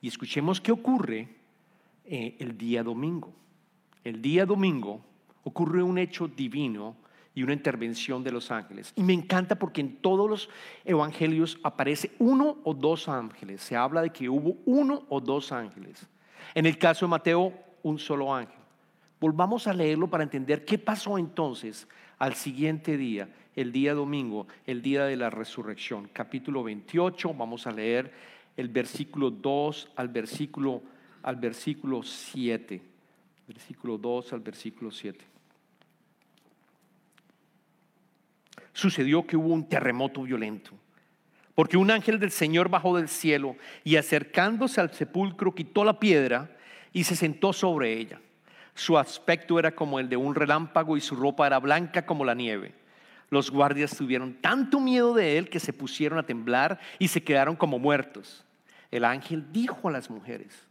Y 0.00 0.08
escuchemos 0.08 0.60
qué 0.60 0.70
ocurre 0.70 1.28
eh, 2.04 2.36
el 2.38 2.56
día 2.56 2.84
domingo 2.84 3.34
el 4.04 4.20
día 4.20 4.44
domingo 4.44 5.00
ocurre 5.42 5.82
un 5.82 5.98
hecho 5.98 6.28
divino 6.28 6.96
y 7.34 7.42
una 7.42 7.54
intervención 7.54 8.22
de 8.22 8.30
los 8.30 8.50
ángeles. 8.50 8.92
Y 8.94 9.02
me 9.02 9.12
encanta 9.12 9.58
porque 9.58 9.80
en 9.80 9.96
todos 9.96 10.30
los 10.30 10.48
evangelios 10.84 11.58
aparece 11.62 12.12
uno 12.18 12.58
o 12.62 12.74
dos 12.74 13.08
ángeles. 13.08 13.60
Se 13.62 13.74
habla 13.74 14.02
de 14.02 14.10
que 14.10 14.28
hubo 14.28 14.56
uno 14.66 15.04
o 15.08 15.20
dos 15.20 15.50
ángeles. 15.50 16.06
En 16.54 16.66
el 16.66 16.78
caso 16.78 17.06
de 17.06 17.10
Mateo, 17.10 17.52
un 17.82 17.98
solo 17.98 18.32
ángel. 18.32 18.58
Volvamos 19.18 19.66
a 19.66 19.72
leerlo 19.72 20.08
para 20.08 20.22
entender 20.22 20.64
qué 20.64 20.78
pasó 20.78 21.18
entonces 21.18 21.88
al 22.18 22.34
siguiente 22.34 22.96
día, 22.96 23.28
el 23.56 23.72
día 23.72 23.94
domingo, 23.94 24.46
el 24.66 24.82
día 24.82 25.04
de 25.06 25.16
la 25.16 25.30
resurrección. 25.30 26.08
Capítulo 26.12 26.62
28, 26.62 27.34
vamos 27.34 27.66
a 27.66 27.72
leer 27.72 28.12
el 28.56 28.68
versículo 28.68 29.30
2 29.30 29.92
al 29.96 30.08
versículo, 30.08 30.82
al 31.22 31.36
versículo 31.36 32.02
7 32.02 32.93
versículo 33.46 33.98
2 33.98 34.32
al 34.32 34.40
versículo 34.40 34.90
7. 34.90 35.24
Sucedió 38.72 39.26
que 39.26 39.36
hubo 39.36 39.48
un 39.48 39.68
terremoto 39.68 40.22
violento, 40.22 40.72
porque 41.54 41.76
un 41.76 41.90
ángel 41.90 42.18
del 42.18 42.30
Señor 42.30 42.68
bajó 42.68 42.96
del 42.96 43.08
cielo 43.08 43.56
y 43.84 43.96
acercándose 43.96 44.80
al 44.80 44.92
sepulcro 44.92 45.54
quitó 45.54 45.84
la 45.84 46.00
piedra 46.00 46.56
y 46.92 47.04
se 47.04 47.16
sentó 47.16 47.52
sobre 47.52 47.92
ella. 47.92 48.20
Su 48.74 48.98
aspecto 48.98 49.58
era 49.58 49.74
como 49.74 50.00
el 50.00 50.08
de 50.08 50.16
un 50.16 50.34
relámpago 50.34 50.96
y 50.96 51.00
su 51.00 51.14
ropa 51.14 51.46
era 51.46 51.60
blanca 51.60 52.04
como 52.04 52.24
la 52.24 52.34
nieve. 52.34 52.74
Los 53.30 53.50
guardias 53.50 53.96
tuvieron 53.96 54.34
tanto 54.34 54.80
miedo 54.80 55.14
de 55.14 55.38
él 55.38 55.48
que 55.48 55.60
se 55.60 55.72
pusieron 55.72 56.18
a 56.18 56.26
temblar 56.26 56.80
y 56.98 57.08
se 57.08 57.22
quedaron 57.22 57.54
como 57.54 57.78
muertos. 57.78 58.44
El 58.90 59.04
ángel 59.04 59.52
dijo 59.52 59.88
a 59.88 59.92
las 59.92 60.10
mujeres, 60.10 60.66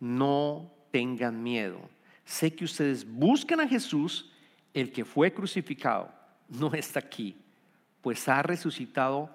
no 0.00 0.70
tengan 0.90 1.42
miedo 1.42 1.88
sé 2.26 2.54
que 2.54 2.66
ustedes 2.66 3.10
buscan 3.10 3.60
a 3.60 3.68
Jesús, 3.68 4.30
el 4.74 4.92
que 4.92 5.06
fue 5.06 5.32
crucificado, 5.32 6.12
no 6.48 6.74
está 6.74 7.00
aquí, 7.00 7.36
pues 8.02 8.28
ha 8.28 8.42
resucitado 8.42 9.30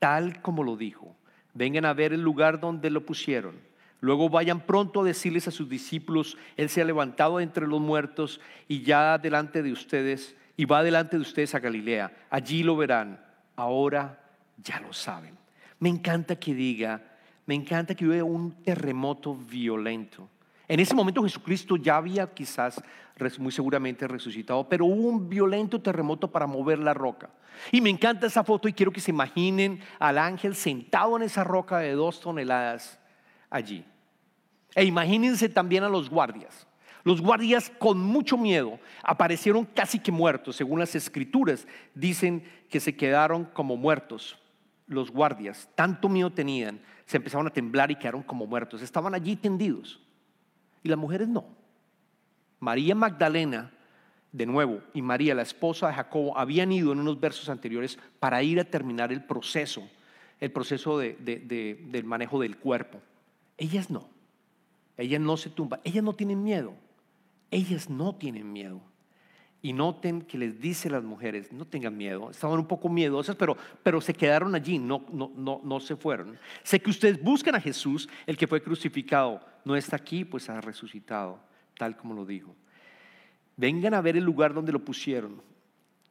tal 0.00 0.42
como 0.42 0.64
lo 0.64 0.76
dijo. 0.76 1.14
Vengan 1.54 1.84
a 1.84 1.92
ver 1.92 2.12
el 2.12 2.22
lugar 2.22 2.58
donde 2.58 2.90
lo 2.90 3.06
pusieron. 3.06 3.54
Luego 4.00 4.28
vayan 4.28 4.66
pronto 4.66 5.02
a 5.02 5.04
decirles 5.04 5.46
a 5.46 5.52
sus 5.52 5.68
discípulos, 5.68 6.36
Él 6.56 6.68
se 6.68 6.82
ha 6.82 6.84
levantado 6.84 7.38
entre 7.38 7.68
los 7.68 7.80
muertos 7.80 8.40
y 8.66 8.82
ya 8.82 9.16
delante 9.18 9.62
de 9.62 9.70
ustedes, 9.70 10.34
y 10.56 10.64
va 10.64 10.82
delante 10.82 11.16
de 11.16 11.22
ustedes 11.22 11.54
a 11.54 11.60
Galilea. 11.60 12.12
Allí 12.28 12.64
lo 12.64 12.76
verán. 12.76 13.24
Ahora 13.54 14.20
ya 14.56 14.80
lo 14.80 14.92
saben. 14.92 15.36
Me 15.78 15.88
encanta 15.88 16.36
que 16.36 16.54
diga, 16.54 17.00
me 17.46 17.54
encanta 17.54 17.94
que 17.94 18.06
hubiera 18.06 18.24
un 18.24 18.62
terremoto 18.62 19.36
violento. 19.36 20.28
En 20.68 20.80
ese 20.80 20.94
momento 20.94 21.22
Jesucristo 21.22 21.76
ya 21.76 21.96
había 21.96 22.32
quizás 22.32 22.82
muy 23.38 23.52
seguramente 23.52 24.08
resucitado, 24.08 24.68
pero 24.68 24.86
hubo 24.86 25.08
un 25.08 25.28
violento 25.28 25.80
terremoto 25.80 26.30
para 26.30 26.46
mover 26.46 26.78
la 26.78 26.94
roca. 26.94 27.30
Y 27.70 27.80
me 27.80 27.90
encanta 27.90 28.26
esa 28.26 28.44
foto 28.44 28.68
y 28.68 28.72
quiero 28.72 28.92
que 28.92 29.00
se 29.00 29.10
imaginen 29.10 29.80
al 29.98 30.18
ángel 30.18 30.54
sentado 30.54 31.16
en 31.16 31.22
esa 31.22 31.44
roca 31.44 31.78
de 31.78 31.92
dos 31.92 32.20
toneladas 32.20 32.98
allí. 33.50 33.84
E 34.74 34.84
imagínense 34.84 35.48
también 35.48 35.84
a 35.84 35.88
los 35.88 36.08
guardias. 36.08 36.66
Los 37.04 37.20
guardias 37.20 37.70
con 37.78 37.98
mucho 37.98 38.36
miedo 38.36 38.78
aparecieron 39.02 39.64
casi 39.64 39.98
que 39.98 40.12
muertos, 40.12 40.56
según 40.56 40.78
las 40.78 40.94
escrituras 40.94 41.66
dicen 41.94 42.44
que 42.70 42.80
se 42.80 42.96
quedaron 42.96 43.44
como 43.44 43.76
muertos. 43.76 44.38
Los 44.86 45.10
guardias, 45.10 45.68
tanto 45.74 46.08
miedo 46.08 46.30
tenían, 46.30 46.80
se 47.06 47.16
empezaron 47.16 47.46
a 47.46 47.50
temblar 47.50 47.90
y 47.90 47.96
quedaron 47.96 48.22
como 48.22 48.46
muertos. 48.46 48.82
Estaban 48.82 49.14
allí 49.14 49.36
tendidos. 49.36 50.00
Y 50.82 50.88
las 50.88 50.98
mujeres 50.98 51.28
no. 51.28 51.44
María 52.60 52.94
Magdalena, 52.94 53.72
de 54.30 54.46
nuevo, 54.46 54.80
y 54.94 55.02
María, 55.02 55.34
la 55.34 55.42
esposa 55.42 55.88
de 55.88 55.94
Jacobo, 55.94 56.38
habían 56.38 56.72
ido 56.72 56.92
en 56.92 57.00
unos 57.00 57.20
versos 57.20 57.48
anteriores 57.48 57.98
para 58.18 58.42
ir 58.42 58.60
a 58.60 58.64
terminar 58.64 59.12
el 59.12 59.24
proceso, 59.24 59.82
el 60.40 60.52
proceso 60.52 60.98
del 60.98 62.04
manejo 62.04 62.40
del 62.40 62.56
cuerpo. 62.56 63.00
Ellas 63.58 63.90
no. 63.90 64.08
Ellas 64.96 65.20
no 65.20 65.36
se 65.36 65.50
tumban. 65.50 65.80
Ellas 65.84 66.04
no 66.04 66.12
tienen 66.12 66.42
miedo. 66.42 66.74
Ellas 67.50 67.90
no 67.90 68.14
tienen 68.14 68.52
miedo. 68.52 68.80
Y 69.60 69.72
noten 69.72 70.22
que 70.22 70.38
les 70.38 70.60
dice 70.60 70.90
las 70.90 71.04
mujeres, 71.04 71.52
no 71.52 71.64
tengan 71.64 71.96
miedo, 71.96 72.30
estaban 72.30 72.58
un 72.58 72.66
poco 72.66 72.88
miedosas, 72.88 73.36
pero, 73.36 73.56
pero 73.84 74.00
se 74.00 74.12
quedaron 74.12 74.56
allí, 74.56 74.76
no, 74.76 75.04
no, 75.12 75.30
no, 75.36 75.60
no 75.62 75.78
se 75.78 75.94
fueron. 75.94 76.36
Sé 76.64 76.80
que 76.80 76.90
ustedes 76.90 77.22
buscan 77.22 77.54
a 77.54 77.60
Jesús, 77.60 78.08
el 78.26 78.36
que 78.36 78.48
fue 78.48 78.60
crucificado, 78.60 79.40
no 79.64 79.76
está 79.76 79.96
aquí, 79.96 80.24
pues 80.24 80.48
ha 80.48 80.60
resucitado, 80.60 81.38
tal 81.76 81.96
como 81.96 82.14
lo 82.14 82.24
dijo. 82.24 82.54
Vengan 83.56 83.94
a 83.94 84.00
ver 84.00 84.16
el 84.16 84.24
lugar 84.24 84.54
donde 84.54 84.72
lo 84.72 84.84
pusieron. 84.84 85.42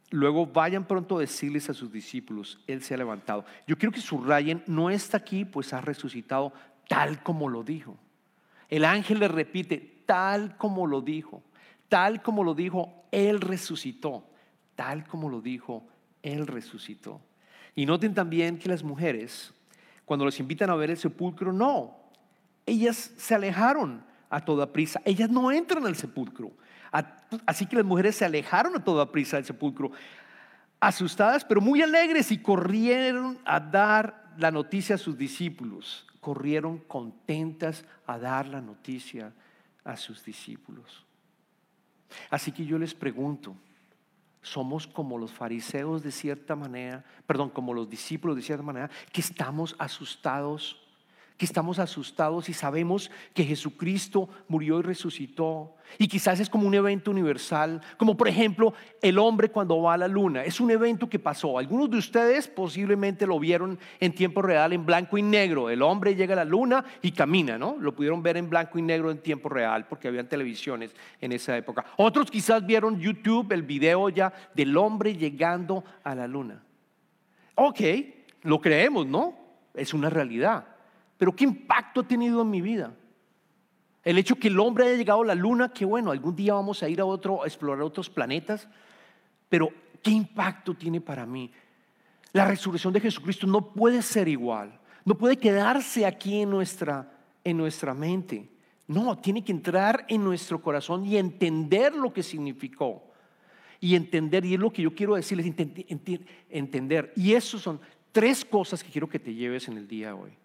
Luego 0.10 0.46
vayan 0.46 0.86
pronto 0.86 1.18
a 1.18 1.22
decirles 1.22 1.70
a 1.70 1.74
sus 1.74 1.92
discípulos, 1.92 2.60
Él 2.68 2.84
se 2.84 2.94
ha 2.94 2.98
levantado. 2.98 3.46
Yo 3.66 3.78
quiero 3.78 3.94
que 3.94 4.02
subrayen, 4.02 4.62
no 4.68 4.90
está 4.90 5.18
aquí, 5.18 5.46
pues 5.46 5.74
ha 5.74 5.80
resucitado, 5.80 6.52
tal 6.88 7.24
como 7.24 7.50
lo 7.50 7.64
dijo. 7.64 7.98
El 8.68 8.84
ángel 8.84 9.20
le 9.20 9.30
repite, 9.30 10.04
tal 10.06 10.58
como 10.58 10.86
lo 10.86 11.02
dijo, 11.02 11.42
tal 11.88 12.22
como 12.22 12.44
lo 12.44 12.54
dijo, 12.54 13.06
Él 13.12 13.40
resucitó, 13.40 14.26
tal 14.76 15.08
como 15.08 15.30
lo 15.30 15.42
dijo, 15.42 15.88
Él 16.22 16.46
resucitó. 16.46 17.22
Y 17.74 17.86
noten 17.86 18.14
también 18.14 18.60
que 18.60 18.68
las 18.68 18.84
mujeres, 18.84 19.54
cuando 20.04 20.26
los 20.26 20.40
invitan 20.42 20.70
a 20.70 20.76
ver 20.76 20.90
el 20.90 20.98
sepulcro, 20.98 21.54
no, 21.54 22.01
ellas 22.65 23.12
se 23.17 23.36
alejaron 23.36 24.04
a 24.30 24.43
toda 24.43 24.71
prisa, 24.71 25.02
ellas 25.06 25.30
no 25.30 25.52
entran 25.52 25.86
al 25.86 25.95
sepulcro. 25.95 26.52
Así 27.45 27.65
que 27.65 27.78
las 27.78 27.86
mujeres 27.86 28.15
se 28.15 28.26
alejaron 28.26 28.76
a 28.76 28.84
toda 28.84 29.12
prisa 29.12 29.38
del 29.38 29.45
sepulcro, 29.45 29.91
asustadas 30.80 31.45
pero 31.45 31.62
muy 31.62 31.82
alegres 31.82 32.32
y 32.32 32.38
corrieron 32.38 33.39
a 33.45 33.60
dar 33.60 34.34
la 34.38 34.52
noticia 34.52 34.95
a 34.95 34.97
sus 34.97 35.17
discípulos, 35.17 36.06
corrieron 36.19 36.80
contentas 36.80 37.86
a 38.06 38.17
dar 38.17 38.47
la 38.47 38.62
noticia 38.62 39.34
a 39.84 39.95
sus 39.95 40.24
discípulos. 40.24 41.06
Así 42.30 42.52
que 42.52 42.65
yo 42.65 42.78
les 42.78 42.93
pregunto, 42.93 43.56
somos 44.41 44.88
como 44.88 45.17
los 45.17 45.32
fariseos 45.32 46.04
de 46.04 46.12
cierta 46.12 46.56
manera, 46.56 47.06
perdón, 47.26 47.50
como 47.50 47.74
los 47.74 47.89
discípulos 47.89 48.36
de 48.36 48.41
cierta 48.41 48.63
manera, 48.63 48.89
que 49.12 49.21
estamos 49.21 49.76
asustados 49.80 50.82
que 51.41 51.45
estamos 51.45 51.80
asustados 51.80 52.49
y 52.49 52.54
sabemos 52.54 53.10
que 53.34 53.43
Jesucristo 53.43 54.30
murió 54.47 54.77
y 54.77 54.84
resucitó. 54.84 55.73
Y 55.97 56.08
quizás 56.08 56.39
es 56.39 56.47
como 56.47 56.67
un 56.67 56.75
evento 56.75 57.10
universal, 57.10 57.82
como 57.97 58.15
por 58.15 58.27
ejemplo 58.27 58.75
el 59.01 59.17
hombre 59.17 59.49
cuando 59.49 59.82
va 59.82 59.95
a 59.95 59.97
la 59.97 60.08
luna. 60.08 60.43
Es 60.43 60.60
un 60.60 60.69
evento 60.69 61.10
que 61.10 61.17
pasó. 61.17 61.58
Algunos 61.58 61.89
de 61.89 61.97
ustedes 61.97 62.47
posiblemente 62.47 63.25
lo 63.25 63.39
vieron 63.39 63.80
en 63.99 64.13
tiempo 64.13 64.43
real, 64.43 64.71
en 64.71 64.86
blanco 64.86 65.17
y 65.17 65.23
negro. 65.23 65.71
El 65.71 65.82
hombre 65.82 66.13
llega 66.13 66.34
a 66.34 66.36
la 66.36 66.45
luna 66.45 66.86
y 67.01 67.12
camina, 67.12 67.58
¿no? 67.58 67.75
Lo 67.80 67.95
pudieron 67.95 68.21
ver 68.21 68.38
en 68.38 68.47
blanco 68.47 68.77
y 68.77 68.84
negro 68.84 69.10
en 69.10 69.17
tiempo 69.17 69.49
real 69.49 69.88
porque 69.88 70.10
habían 70.10 70.30
televisiones 70.30 70.95
en 71.19 71.32
esa 71.32 71.58
época. 71.58 71.84
Otros 71.97 72.30
quizás 72.30 72.63
vieron 72.63 72.99
YouTube, 72.99 73.51
el 73.51 73.63
video 73.63 74.10
ya 74.10 74.32
del 74.54 74.77
hombre 74.77 75.15
llegando 75.15 75.84
a 76.04 76.13
la 76.13 76.27
luna. 76.27 76.62
Ok, 77.56 77.82
lo 78.43 78.62
creemos, 78.62 79.08
¿no? 79.08 79.34
Es 79.73 79.95
una 79.95 80.12
realidad. 80.12 80.67
Pero 81.21 81.36
¿qué 81.36 81.43
impacto 81.43 82.01
ha 82.01 82.07
tenido 82.07 82.41
en 82.41 82.49
mi 82.49 82.62
vida? 82.62 82.95
El 84.03 84.17
hecho 84.17 84.38
que 84.38 84.47
el 84.47 84.60
hombre 84.60 84.86
haya 84.86 84.95
llegado 84.95 85.21
a 85.21 85.25
la 85.25 85.36
luna, 85.36 85.71
que 85.71 85.86
bueno, 85.86 86.10
algún 86.10 86.36
día 86.36 86.55
vamos 86.55 86.81
a 86.81 86.89
ir 86.89 86.99
a 86.99 87.05
otro, 87.05 87.43
a 87.43 87.45
explorar 87.45 87.84
otros 87.84 88.10
planetas, 88.10 88.67
pero 89.47 89.69
¿qué 90.01 90.10
impacto 90.10 90.73
tiene 90.73 90.99
para 90.99 91.27
mí? 91.27 91.51
La 92.34 92.45
resurrección 92.45 92.91
de 92.91 93.01
Jesucristo 93.01 93.45
no 93.45 93.71
puede 93.71 94.01
ser 94.01 94.27
igual, 94.27 94.79
no 95.05 95.15
puede 95.15 95.38
quedarse 95.38 96.07
aquí 96.07 96.41
en 96.41 96.49
nuestra, 96.49 97.12
en 97.43 97.55
nuestra 97.55 97.93
mente. 97.93 98.49
No, 98.88 99.15
tiene 99.19 99.43
que 99.43 99.51
entrar 99.51 100.07
en 100.07 100.23
nuestro 100.23 100.60
corazón 100.60 101.05
y 101.05 101.17
entender 101.17 101.93
lo 101.93 102.12
que 102.12 102.23
significó. 102.23 103.03
Y 103.79 103.93
entender, 103.93 104.43
y 104.43 104.55
es 104.55 104.60
lo 104.60 104.73
que 104.73 104.81
yo 104.81 104.95
quiero 104.95 105.13
decirles, 105.13 105.53
entender. 106.49 107.13
Y 107.15 107.34
eso 107.34 107.60
son 107.60 107.79
tres 108.12 108.43
cosas 108.43 108.84
que 108.84 108.89
quiero 108.89 109.07
que 109.07 109.19
te 109.19 109.36
lleves 109.36 109.67
en 109.67 109.77
el 109.77 109.88
día 109.88 110.07
de 110.07 110.13
hoy. 110.13 110.40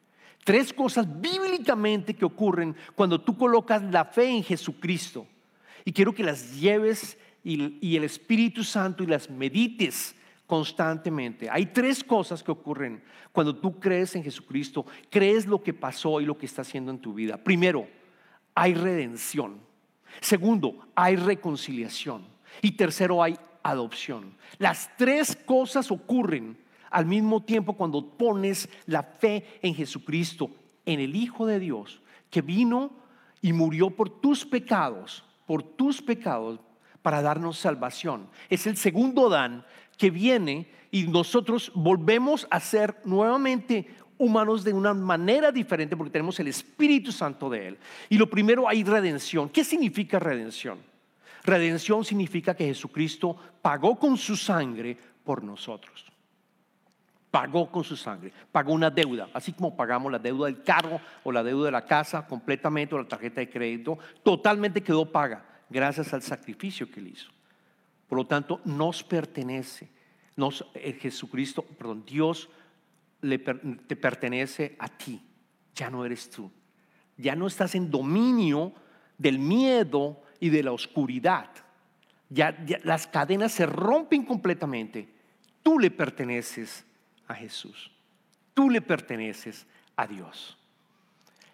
Tres 0.47 0.73
cosas 0.73 1.09
bíblicamente 1.21 2.15
que 2.15 2.25
ocurren 2.25 2.77
cuando 2.95 3.21
tú 3.21 3.37
colocas 3.37 3.83
la 3.83 4.05
fe 4.05 4.29
en 4.29 4.45
Jesucristo. 4.45 5.27
Y 5.85 5.91
quiero 5.91 6.15
que 6.15 6.23
las 6.23 6.61
lleves 6.61 7.19
y, 7.43 7.97
el 7.97 8.05
Espíritu 8.05 8.63
Santo 8.63 9.03
y 9.03 9.09
las 9.09 9.29
medites 9.29 10.15
constantemente. 10.47 11.51
Hay 11.51 11.67
tres 11.67 12.05
cosas 12.05 12.45
que 12.45 12.53
ocurren 12.53 13.03
cuando 13.33 13.57
tú 13.57 13.81
crees 13.81 14.15
en 14.15 14.23
Jesucristo, 14.23 14.87
crees 15.11 15.47
lo 15.47 15.65
que 15.65 15.75
pasó 15.75 16.21
y 16.21 16.25
lo 16.25 16.39
que 16.39 16.47
está 16.47 16.63
haciendo 16.63 16.93
en 16.93 17.01
tu 17.01 17.13
vida. 17.13 17.39
Primero, 17.39 17.89
hay 18.55 18.75
redención. 18.75 19.59
Segundo, 20.21 20.87
hay 20.95 21.17
reconciliación. 21.17 22.25
Y 22.63 22.77
tercero, 22.77 23.21
hay 23.21 23.37
adopción. 23.65 24.37
Las 24.59 24.97
tres 24.97 25.35
cosas 25.35 25.91
ocurren 25.91 26.57
al 26.91 27.07
mismo 27.07 27.43
tiempo 27.43 27.75
cuando 27.75 28.07
pones 28.17 28.69
la 28.87 29.03
fe 29.03 29.59
en 29.63 29.75
Jesucristo, 29.75 30.51
en 30.85 31.01
el 31.01 31.17
Hijo 31.17 31.47
de 31.47 31.59
Dios, 31.59 32.01
que 32.31 32.43
vino 32.43 32.91
y 33.43 33.53
murió 33.53 33.91
por 33.91 34.09
tus 34.09 34.45
pecados, 34.45 35.25
por 35.47 35.63
tus 35.63 36.03
pecados, 36.03 36.61
para 37.03 37.23
darnos 37.23 37.59
salvación. 37.59 38.29
Es 38.49 38.67
el 38.67 38.77
segundo 38.77 39.29
Dan 39.29 39.65
que 39.97 40.11
viene 40.11 40.69
y 40.91 41.05
nosotros 41.05 41.71
volvemos 41.75 42.47
a 42.51 42.59
ser 42.59 42.97
nuevamente 43.05 43.87
humanos 44.19 44.65
de 44.65 44.73
una 44.73 44.95
manera 44.95 45.53
diferente 45.53 45.97
porque 45.97 46.11
tenemos 46.11 46.41
el 46.41 46.49
Espíritu 46.49 47.13
Santo 47.13 47.49
de 47.49 47.69
Él. 47.69 47.79
Y 48.09 48.19
lo 48.19 48.29
primero 48.29 48.69
hay 48.69 48.83
redención. 48.83 49.49
¿Qué 49.49 49.63
significa 49.63 50.19
redención? 50.19 50.79
Redención 51.45 52.05
significa 52.05 52.57
que 52.57 52.67
Jesucristo 52.67 53.37
pagó 53.63 53.97
con 53.97 54.17
su 54.17 54.37
sangre 54.37 54.99
por 55.23 55.45
nosotros 55.45 56.16
pagó 57.37 57.71
con 57.71 57.85
su 57.85 57.99
sangre, 57.99 58.33
pagó 58.51 58.73
una 58.73 58.89
deuda, 58.89 59.29
así 59.35 59.53
como 59.53 59.77
pagamos 59.77 60.11
la 60.11 60.19
deuda 60.19 60.47
del 60.47 60.63
carro 60.63 60.99
o 61.23 61.31
la 61.31 61.43
deuda 61.43 61.67
de 61.67 61.71
la 61.71 61.85
casa 61.85 62.27
completamente 62.27 62.95
o 62.95 62.99
la 62.99 63.07
tarjeta 63.07 63.43
de 63.43 63.51
crédito, 63.51 63.99
totalmente 64.23 64.83
quedó 64.83 65.13
paga 65.13 65.45
gracias 65.69 66.15
al 66.15 66.23
sacrificio 66.23 66.91
que 66.91 66.99
él 66.99 67.09
hizo. 67.09 67.29
Por 68.09 68.17
lo 68.17 68.27
tanto, 68.27 68.63
nos 68.65 69.05
pertenece, 69.05 69.91
nos, 70.35 70.65
eh, 70.73 70.95
Jesucristo, 70.99 71.61
perdón, 71.61 72.05
Dios 72.07 72.49
le, 73.21 73.37
te 73.37 73.97
pertenece 73.97 74.75
a 74.79 74.89
ti, 74.89 75.21
ya 75.75 75.91
no 75.91 76.07
eres 76.07 76.31
tú, 76.31 76.51
ya 77.19 77.37
no 77.37 77.49
estás 77.49 77.75
en 77.75 77.91
dominio 77.91 78.73
del 79.19 79.39
miedo 79.39 80.23
y 80.41 80.49
de 80.49 80.63
la 80.63 80.73
oscuridad. 80.73 81.51
ya, 82.31 82.57
las 82.83 83.07
cadenas 83.07 83.53
se 83.53 83.67
rompen 83.67 84.25
completamente. 84.25 85.07
Tú 85.63 85.79
le 85.79 85.91
perteneces 85.91 86.87
a 87.29 87.35
Jesús. 87.35 87.91
Tú 88.55 88.71
le 88.71 88.81
perteneces 88.81 89.67
a 89.97 90.07
Dios. 90.07 90.57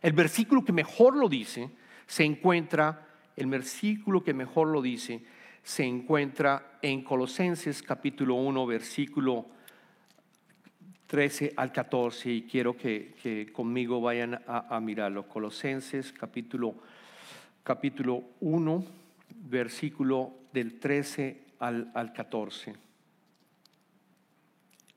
El 0.00 0.12
versículo 0.12 0.64
que 0.64 0.72
mejor 0.72 1.16
lo 1.16 1.28
dice 1.28 1.70
se 2.06 2.24
encuentra, 2.24 3.06
el 3.36 3.46
versículo 3.46 4.22
que 4.22 4.34
mejor 4.34 4.68
lo 4.68 4.82
dice 4.82 5.24
se 5.62 5.84
encuentra 5.84 6.78
en 6.82 7.02
Colosenses 7.02 7.82
capítulo 7.82 8.34
1, 8.34 8.66
versículo 8.66 9.46
13 11.06 11.52
al 11.56 11.72
14 11.72 12.32
y 12.32 12.42
quiero 12.42 12.76
que, 12.76 13.50
conmigo 13.52 14.00
vayan 14.00 14.42
a, 14.46 14.80
mirarlo. 14.80 15.28
Colosenses 15.28 16.12
capítulo, 16.12 16.74
capítulo 17.62 18.24
1, 18.40 18.84
versículo 19.44 20.32
del 20.52 20.80
13 20.80 21.44
al, 21.60 21.92
al 21.94 22.12
14. 22.12 22.91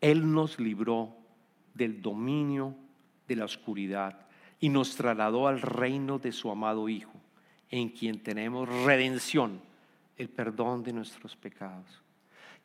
Él 0.06 0.32
nos 0.32 0.60
libró 0.60 1.18
del 1.74 2.00
dominio 2.00 2.76
de 3.28 3.38
la 3.38 3.46
oscuridad 3.46 4.28
y 4.60 4.70
nos 4.70 4.96
trasladó 4.96 5.48
al 5.48 5.60
reino 5.60 6.20
de 6.20 6.32
su 6.32 6.52
amado 6.52 6.88
Hijo, 6.88 7.20
en 7.72 7.90
quien 7.90 8.20
tenemos 8.20 8.70
redención, 8.86 9.60
el 10.16 10.30
perdón 10.30 10.84
de 10.84 10.94
nuestros 10.94 11.36
pecados. 11.36 12.04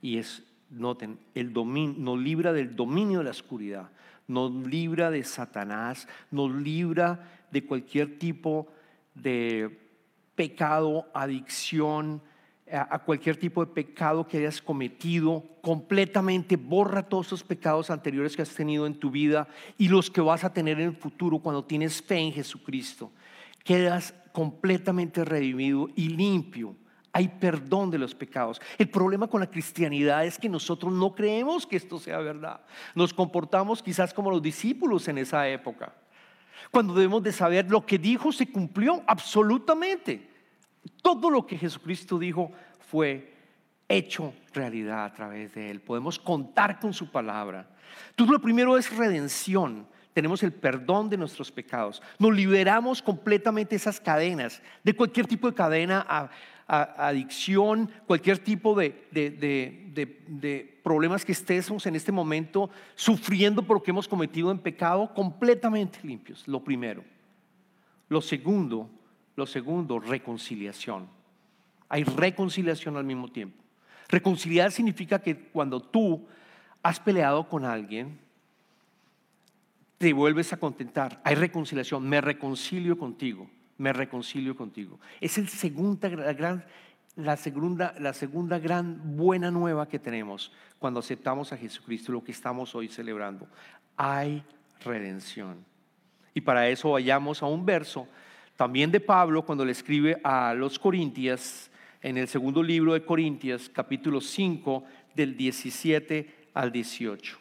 Y 0.02 0.18
es, 0.18 0.42
noten, 0.68 1.18
el 1.34 1.54
dominio, 1.54 1.94
nos 1.98 2.18
libra 2.18 2.52
del 2.52 2.76
dominio 2.76 3.20
de 3.20 3.24
la 3.24 3.30
oscuridad, 3.30 3.88
nos 4.28 4.52
libra 4.52 5.10
de 5.10 5.24
Satanás, 5.24 6.06
nos 6.30 6.54
libra 6.54 7.26
de 7.50 7.64
cualquier 7.64 8.18
tipo 8.18 8.68
de 9.14 9.80
pecado, 10.34 11.06
adicción, 11.14 12.20
a 12.72 12.98
cualquier 13.00 13.36
tipo 13.36 13.64
de 13.64 13.72
pecado 13.72 14.26
que 14.26 14.38
hayas 14.38 14.62
cometido, 14.62 15.44
completamente 15.60 16.56
borra 16.56 17.02
todos 17.02 17.26
esos 17.26 17.42
pecados 17.42 17.90
anteriores 17.90 18.36
que 18.36 18.42
has 18.42 18.54
tenido 18.54 18.86
en 18.86 18.94
tu 18.94 19.10
vida 19.10 19.48
y 19.76 19.88
los 19.88 20.10
que 20.10 20.20
vas 20.20 20.44
a 20.44 20.52
tener 20.52 20.78
en 20.80 20.88
el 20.88 20.96
futuro 20.96 21.38
cuando 21.38 21.64
tienes 21.64 22.00
fe 22.00 22.18
en 22.18 22.32
Jesucristo. 22.32 23.10
Quedas 23.64 24.14
completamente 24.32 25.24
redimido 25.24 25.88
y 25.96 26.08
limpio. 26.08 26.76
Hay 27.12 27.26
perdón 27.28 27.90
de 27.90 27.98
los 27.98 28.14
pecados. 28.14 28.60
El 28.78 28.88
problema 28.88 29.26
con 29.26 29.40
la 29.40 29.50
cristianidad 29.50 30.24
es 30.24 30.38
que 30.38 30.48
nosotros 30.48 30.92
no 30.92 31.14
creemos 31.14 31.66
que 31.66 31.76
esto 31.76 31.98
sea 31.98 32.18
verdad. 32.18 32.60
Nos 32.94 33.12
comportamos 33.12 33.82
quizás 33.82 34.14
como 34.14 34.30
los 34.30 34.40
discípulos 34.40 35.08
en 35.08 35.18
esa 35.18 35.48
época. 35.48 35.92
Cuando 36.70 36.94
debemos 36.94 37.22
de 37.22 37.32
saber 37.32 37.68
lo 37.68 37.84
que 37.84 37.98
dijo 37.98 38.30
se 38.30 38.50
cumplió 38.50 39.02
absolutamente. 39.06 40.29
Todo 41.02 41.30
lo 41.30 41.46
que 41.46 41.58
Jesucristo 41.58 42.18
dijo 42.18 42.50
fue 42.88 43.34
hecho 43.88 44.32
realidad 44.54 45.04
a 45.04 45.12
través 45.12 45.54
de 45.54 45.70
Él. 45.70 45.80
Podemos 45.80 46.18
contar 46.18 46.78
con 46.78 46.94
su 46.94 47.10
palabra. 47.10 47.68
Entonces 48.10 48.32
lo 48.32 48.40
primero 48.40 48.78
es 48.78 48.96
redención. 48.96 49.86
Tenemos 50.12 50.42
el 50.42 50.52
perdón 50.52 51.08
de 51.08 51.16
nuestros 51.16 51.52
pecados. 51.52 52.02
Nos 52.18 52.34
liberamos 52.34 53.02
completamente 53.02 53.70
de 53.70 53.76
esas 53.76 54.00
cadenas, 54.00 54.62
de 54.82 54.94
cualquier 54.94 55.26
tipo 55.26 55.48
de 55.48 55.54
cadena, 55.54 56.30
adicción, 56.66 57.90
cualquier 58.06 58.38
tipo 58.38 58.74
de, 58.74 59.06
de, 59.10 60.80
problemas 60.82 61.24
que 61.24 61.32
estemos 61.32 61.86
en 61.86 61.96
este 61.96 62.12
momento 62.12 62.70
sufriendo 62.94 63.62
por 63.62 63.78
lo 63.78 63.82
que 63.82 63.90
hemos 63.90 64.08
cometido 64.08 64.50
en 64.50 64.58
pecado, 64.58 65.12
completamente 65.14 66.00
limpios. 66.02 66.46
Lo 66.48 66.62
primero. 66.62 67.04
Lo 68.08 68.20
segundo 68.20 68.90
lo 69.36 69.46
segundo, 69.46 69.98
reconciliación. 69.98 71.08
Hay 71.88 72.04
reconciliación 72.04 72.96
al 72.96 73.04
mismo 73.04 73.28
tiempo. 73.28 73.62
Reconciliar 74.08 74.72
significa 74.72 75.20
que 75.20 75.36
cuando 75.36 75.80
tú 75.80 76.26
has 76.82 76.98
peleado 76.98 77.48
con 77.48 77.64
alguien, 77.64 78.18
te 79.98 80.12
vuelves 80.12 80.52
a 80.52 80.56
contentar. 80.56 81.20
Hay 81.24 81.34
reconciliación. 81.34 82.08
Me 82.08 82.20
reconcilio 82.20 82.96
contigo. 82.96 83.48
Me 83.76 83.92
reconcilio 83.92 84.56
contigo. 84.56 84.98
Es 85.20 85.36
el 85.38 85.48
segunda, 85.48 86.08
la, 87.16 87.36
segunda, 87.36 87.94
la 87.98 88.12
segunda 88.12 88.58
gran 88.58 89.16
buena 89.16 89.50
nueva 89.50 89.88
que 89.88 89.98
tenemos 89.98 90.52
cuando 90.78 91.00
aceptamos 91.00 91.52
a 91.52 91.56
Jesucristo, 91.56 92.12
lo 92.12 92.24
que 92.24 92.32
estamos 92.32 92.74
hoy 92.74 92.88
celebrando. 92.88 93.46
Hay 93.96 94.42
redención. 94.82 95.64
Y 96.34 96.40
para 96.40 96.68
eso 96.68 96.92
vayamos 96.92 97.42
a 97.42 97.46
un 97.46 97.66
verso 97.66 98.08
también 98.60 98.90
de 98.90 99.00
Pablo 99.00 99.42
cuando 99.42 99.64
le 99.64 99.72
escribe 99.72 100.20
a 100.22 100.52
los 100.52 100.78
Corintias, 100.78 101.70
en 102.02 102.18
el 102.18 102.28
segundo 102.28 102.62
libro 102.62 102.92
de 102.92 103.02
Corintias, 103.02 103.70
capítulo 103.70 104.20
5, 104.20 104.84
del 105.14 105.34
17 105.34 106.50
al 106.52 106.70
18. 106.70 107.38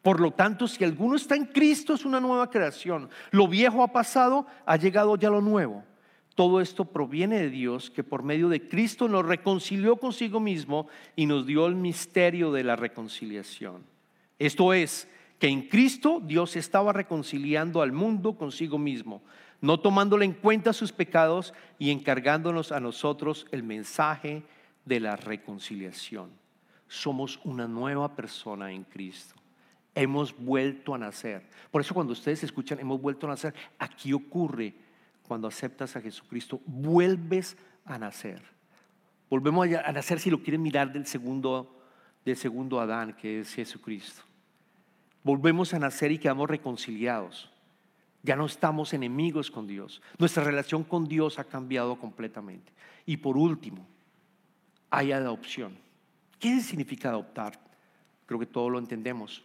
Por 0.00 0.20
lo 0.20 0.30
tanto, 0.30 0.66
si 0.66 0.82
alguno 0.84 1.16
está 1.16 1.36
en 1.36 1.44
Cristo, 1.44 1.92
es 1.92 2.06
una 2.06 2.18
nueva 2.18 2.48
creación. 2.48 3.10
Lo 3.30 3.46
viejo 3.46 3.82
ha 3.82 3.88
pasado, 3.88 4.46
ha 4.64 4.78
llegado 4.78 5.16
ya 5.16 5.28
lo 5.28 5.42
nuevo. 5.42 5.84
Todo 6.34 6.62
esto 6.62 6.86
proviene 6.86 7.40
de 7.40 7.50
Dios, 7.50 7.90
que 7.90 8.02
por 8.02 8.22
medio 8.22 8.48
de 8.48 8.66
Cristo 8.70 9.06
nos 9.06 9.26
reconcilió 9.26 9.96
consigo 9.96 10.40
mismo 10.40 10.88
y 11.14 11.26
nos 11.26 11.44
dio 11.44 11.66
el 11.66 11.74
misterio 11.74 12.52
de 12.52 12.64
la 12.64 12.74
reconciliación. 12.74 13.84
Esto 14.38 14.72
es, 14.72 15.08
que 15.38 15.48
en 15.48 15.68
Cristo 15.68 16.22
Dios 16.24 16.56
estaba 16.56 16.94
reconciliando 16.94 17.82
al 17.82 17.92
mundo 17.92 18.38
consigo 18.38 18.78
mismo 18.78 19.22
no 19.60 19.80
tomándole 19.80 20.24
en 20.24 20.32
cuenta 20.32 20.72
sus 20.72 20.92
pecados 20.92 21.52
y 21.78 21.90
encargándonos 21.90 22.72
a 22.72 22.80
nosotros 22.80 23.46
el 23.50 23.62
mensaje 23.62 24.44
de 24.84 25.00
la 25.00 25.16
reconciliación. 25.16 26.30
Somos 26.86 27.40
una 27.44 27.66
nueva 27.66 28.14
persona 28.14 28.72
en 28.72 28.84
Cristo. 28.84 29.34
Hemos 29.94 30.36
vuelto 30.36 30.94
a 30.94 30.98
nacer. 30.98 31.48
Por 31.70 31.80
eso 31.80 31.92
cuando 31.92 32.12
ustedes 32.12 32.44
escuchan, 32.44 32.78
hemos 32.78 33.00
vuelto 33.00 33.26
a 33.26 33.30
nacer, 33.30 33.54
aquí 33.78 34.12
ocurre 34.12 34.74
cuando 35.26 35.48
aceptas 35.48 35.96
a 35.96 36.00
Jesucristo, 36.00 36.60
vuelves 36.64 37.56
a 37.84 37.98
nacer. 37.98 38.40
Volvemos 39.28 39.68
a 39.68 39.92
nacer 39.92 40.20
si 40.20 40.30
lo 40.30 40.42
quieren 40.42 40.62
mirar 40.62 40.92
del 40.92 41.06
segundo, 41.06 41.82
del 42.24 42.36
segundo 42.36 42.80
Adán, 42.80 43.14
que 43.14 43.40
es 43.40 43.54
Jesucristo. 43.54 44.22
Volvemos 45.22 45.74
a 45.74 45.78
nacer 45.78 46.12
y 46.12 46.18
quedamos 46.18 46.48
reconciliados. 46.48 47.50
Ya 48.28 48.36
no 48.36 48.44
estamos 48.44 48.92
enemigos 48.92 49.50
con 49.50 49.66
Dios. 49.66 50.02
Nuestra 50.18 50.44
relación 50.44 50.84
con 50.84 51.08
Dios 51.08 51.38
ha 51.38 51.44
cambiado 51.44 51.98
completamente. 51.98 52.70
Y 53.06 53.16
por 53.16 53.38
último, 53.38 53.86
hay 54.90 55.12
adopción. 55.12 55.78
¿Qué 56.38 56.60
significa 56.60 57.08
adoptar? 57.08 57.58
Creo 58.26 58.38
que 58.38 58.44
todos 58.44 58.70
lo 58.70 58.78
entendemos. 58.78 59.42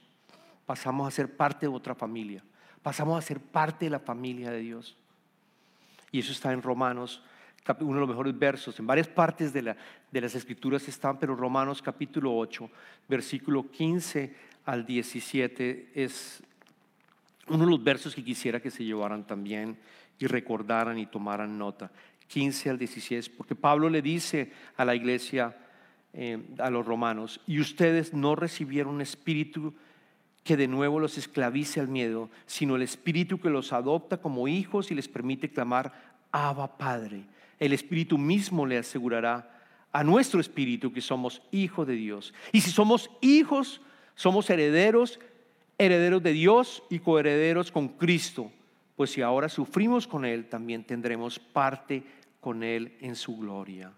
Pasamos 0.65 1.07
a 1.07 1.11
ser 1.11 1.33
parte 1.33 1.65
de 1.65 1.71
otra 1.71 1.95
familia. 1.95 2.43
Pasamos 2.81 3.17
a 3.17 3.25
ser 3.25 3.39
parte 3.39 3.85
de 3.85 3.91
la 3.91 4.01
familia 4.01 4.51
de 4.51 4.59
Dios. 4.59 4.97
Y 6.11 6.19
eso 6.19 6.33
está 6.33 6.51
en 6.51 6.61
Romanos, 6.61 7.23
uno 7.79 7.93
de 7.93 7.99
los 8.01 8.09
mejores 8.09 8.37
versos. 8.37 8.77
En 8.81 8.85
varias 8.85 9.07
partes 9.07 9.53
de, 9.53 9.61
la, 9.61 9.77
de 10.11 10.19
las 10.19 10.35
escrituras 10.35 10.85
están, 10.89 11.17
pero 11.19 11.37
Romanos 11.37 11.81
capítulo 11.81 12.35
8, 12.35 12.69
versículo 13.07 13.71
15 13.71 14.35
al 14.65 14.85
17 14.85 15.91
es 15.95 16.43
uno 17.47 17.65
de 17.65 17.71
los 17.71 17.83
versos 17.83 18.15
que 18.15 18.23
quisiera 18.23 18.61
que 18.61 18.71
se 18.71 18.85
llevaran 18.85 19.25
también 19.25 19.77
y 20.19 20.27
recordaran 20.27 20.97
y 20.97 21.05
tomaran 21.05 21.57
nota, 21.57 21.91
15 22.27 22.69
al 22.69 22.77
16, 22.77 23.29
porque 23.29 23.55
Pablo 23.55 23.89
le 23.89 24.01
dice 24.01 24.51
a 24.77 24.85
la 24.85 24.95
iglesia, 24.95 25.57
eh, 26.13 26.41
a 26.59 26.69
los 26.69 26.85
romanos, 26.85 27.41
y 27.47 27.59
ustedes 27.59 28.13
no 28.13 28.35
recibieron 28.35 28.95
un 28.95 29.01
espíritu 29.01 29.73
que 30.43 30.57
de 30.57 30.67
nuevo 30.67 30.99
los 30.99 31.17
esclavice 31.17 31.79
al 31.79 31.87
miedo, 31.87 32.29
sino 32.45 32.75
el 32.75 32.81
espíritu 32.81 33.39
que 33.39 33.49
los 33.49 33.73
adopta 33.73 34.17
como 34.17 34.47
hijos 34.47 34.91
y 34.91 34.95
les 34.95 35.07
permite 35.07 35.49
clamar, 35.49 35.93
Abba 36.31 36.77
Padre. 36.77 37.23
El 37.59 37.73
espíritu 37.73 38.17
mismo 38.17 38.65
le 38.65 38.77
asegurará 38.77 39.49
a 39.91 40.03
nuestro 40.03 40.41
espíritu 40.41 40.91
que 40.91 41.01
somos 41.01 41.41
hijos 41.51 41.87
de 41.87 41.93
Dios. 41.93 42.33
Y 42.51 42.61
si 42.61 42.71
somos 42.71 43.09
hijos, 43.21 43.79
somos 44.15 44.49
herederos 44.49 45.19
herederos 45.77 46.21
de 46.21 46.33
Dios 46.33 46.83
y 46.89 46.99
coherederos 46.99 47.71
con 47.71 47.89
Cristo, 47.89 48.51
pues 48.95 49.11
si 49.11 49.21
ahora 49.21 49.49
sufrimos 49.49 50.07
con 50.07 50.25
Él, 50.25 50.47
también 50.47 50.83
tendremos 50.83 51.39
parte 51.39 52.03
con 52.39 52.63
Él 52.63 52.97
en 53.01 53.15
su 53.15 53.37
gloria. 53.37 53.91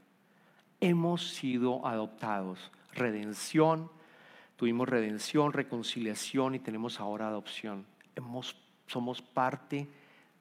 Hemos 0.80 1.30
sido 1.30 1.86
adoptados, 1.86 2.72
redención, 2.94 3.90
tuvimos 4.56 4.88
redención, 4.88 5.54
reconciliación 5.54 6.56
y 6.56 6.60
tenemos 6.60 7.00
ahora 7.00 7.28
adopción. 7.28 7.86
Somos 8.88 9.22
parte 9.22 9.88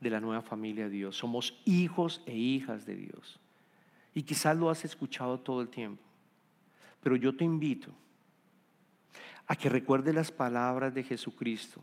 de 0.00 0.10
la 0.10 0.20
nueva 0.20 0.42
familia 0.42 0.84
de 0.84 0.90
Dios, 0.90 1.16
somos 1.16 1.60
hijos 1.64 2.22
e 2.26 2.36
hijas 2.36 2.84
de 2.84 2.96
Dios. 2.96 3.40
Y 4.14 4.22
quizás 4.22 4.56
lo 4.56 4.70
has 4.70 4.84
escuchado 4.84 5.40
todo 5.40 5.60
el 5.60 5.68
tiempo, 5.68 6.02
pero 7.02 7.16
yo 7.16 7.34
te 7.34 7.44
invito 7.44 7.90
a 9.46 9.56
que 9.56 9.68
recuerde 9.68 10.12
las 10.12 10.30
palabras 10.30 10.94
de 10.94 11.02
Jesucristo. 11.02 11.80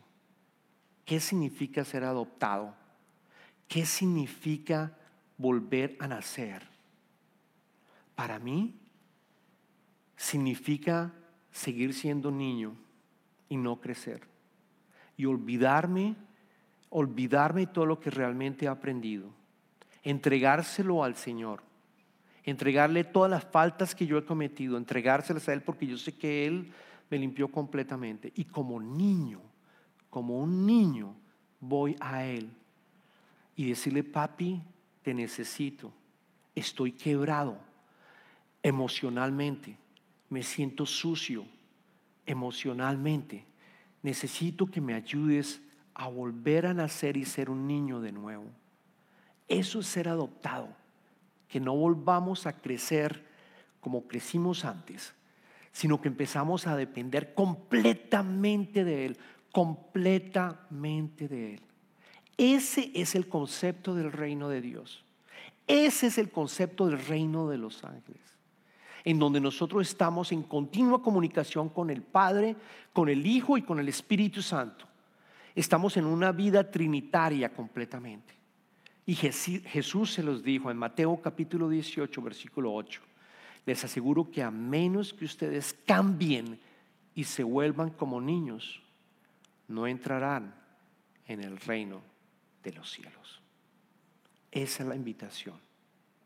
¿Qué 1.06 1.20
significa 1.20 1.84
ser 1.84 2.04
adoptado? 2.04 2.74
¿Qué 3.68 3.86
significa 3.86 4.98
volver 5.38 5.96
a 6.00 6.08
nacer? 6.08 6.68
Para 8.16 8.40
mí 8.40 8.76
significa 10.16 11.14
seguir 11.52 11.94
siendo 11.94 12.32
niño 12.32 12.76
y 13.50 13.58
no 13.58 13.80
crecer. 13.80 14.22
Y 15.18 15.26
olvidarme, 15.26 16.16
olvidarme 16.90 17.68
todo 17.68 17.86
lo 17.86 18.00
que 18.00 18.10
realmente 18.10 18.66
he 18.66 18.68
aprendido. 18.68 19.30
Entregárselo 20.04 21.04
al 21.04 21.16
Señor. 21.16 21.62
Entregarle 22.44 23.04
todas 23.04 23.30
las 23.30 23.46
faltas 23.46 23.94
que 23.94 24.08
yo 24.08 24.18
he 24.18 24.26
cometido. 24.26 24.78
Entregárselas 24.78 25.48
a 25.48 25.54
Él 25.54 25.62
porque 25.62 25.88
yo 25.88 25.98
sé 25.98 26.18
que 26.18 26.48
Él 26.48 26.72
me 27.12 27.20
limpió 27.20 27.50
completamente. 27.50 28.32
Y 28.36 28.46
como 28.46 28.80
niño, 28.80 29.42
como 30.10 30.40
un 30.40 30.66
niño, 30.66 31.14
voy 31.60 31.96
a 32.00 32.24
Él 32.24 32.50
y 33.56 33.68
decirle, 33.68 34.04
papi, 34.04 34.62
te 35.04 35.14
necesito, 35.14 35.92
estoy 36.56 36.94
quebrado 36.94 37.60
emocionalmente, 38.64 39.78
me 40.30 40.42
siento 40.42 40.86
sucio 40.86 41.46
emocionalmente, 42.26 43.46
necesito 44.02 44.66
que 44.68 44.80
me 44.80 44.94
ayudes 44.94 45.62
a 45.94 46.08
volver 46.08 46.66
a 46.66 46.74
nacer 46.74 47.18
y 47.18 47.26
ser 47.26 47.50
un 47.50 47.68
niño 47.68 48.00
de 48.00 48.14
nuevo. 48.14 48.46
Eso 49.50 49.82
es 49.82 49.88
ser 49.88 50.08
adoptado, 50.08 50.70
que 51.50 51.60
no 51.60 51.76
volvamos 51.76 52.48
a 52.48 52.54
crecer 52.54 53.28
como 53.82 54.08
crecimos 54.08 54.64
antes, 54.64 55.14
sino 55.72 56.02
que 56.02 56.10
empezamos 56.10 56.68
a 56.68 56.76
depender 56.76 57.34
completamente 57.34 58.84
de 58.84 59.06
Él, 59.06 59.18
completamente 59.52 61.28
de 61.28 61.54
Él. 61.56 61.62
Ese 62.38 62.92
es 62.94 63.16
el 63.16 63.28
concepto 63.28 63.96
del 63.96 64.12
reino 64.12 64.50
de 64.50 64.62
Dios. 64.62 65.04
Ese 65.68 66.08
es 66.08 66.18
el 66.18 66.32
concepto 66.32 66.88
del 66.88 67.00
reino 67.06 67.48
de 67.48 67.58
los 67.58 67.84
ángeles, 67.84 68.22
en 69.04 69.20
donde 69.20 69.40
nosotros 69.40 69.88
estamos 69.88 70.32
en 70.32 70.44
continua 70.44 71.02
comunicación 71.02 71.70
con 71.70 71.90
el 71.90 72.02
Padre, 72.02 72.56
con 72.92 73.10
el 73.10 73.26
Hijo 73.26 73.58
y 73.58 73.62
con 73.62 73.80
el 73.80 73.88
Espíritu 73.88 74.42
Santo. 74.42 74.86
Estamos 75.56 75.98
en 75.98 76.06
una 76.06 76.32
vida 76.32 76.70
trinitaria 76.70 77.54
completamente. 77.54 78.34
Y 79.06 79.16
Jesús 79.16 80.14
se 80.14 80.24
los 80.24 80.44
dijo 80.44 80.72
en 80.72 80.78
Mateo 80.78 81.20
capítulo 81.22 81.70
18, 81.70 82.22
versículo 82.22 82.74
8. 82.74 83.02
Les 83.66 83.84
aseguro 83.84 84.30
que 84.32 84.42
a 84.42 84.52
menos 84.52 85.14
que 85.14 85.26
ustedes 85.26 85.76
cambien 85.86 86.60
y 87.14 87.24
se 87.24 87.44
vuelvan 87.44 87.92
como 87.92 88.20
niños, 88.20 88.82
no 89.68 89.88
entrarán 89.88 90.56
en 91.28 91.44
el 91.44 91.58
reino 91.58 92.02
de 92.64 92.74
los 92.74 92.92
cielos. 92.92 93.42
Esa 94.52 94.84
es 94.84 94.90
la 94.90 94.96
invitación, 94.96 95.60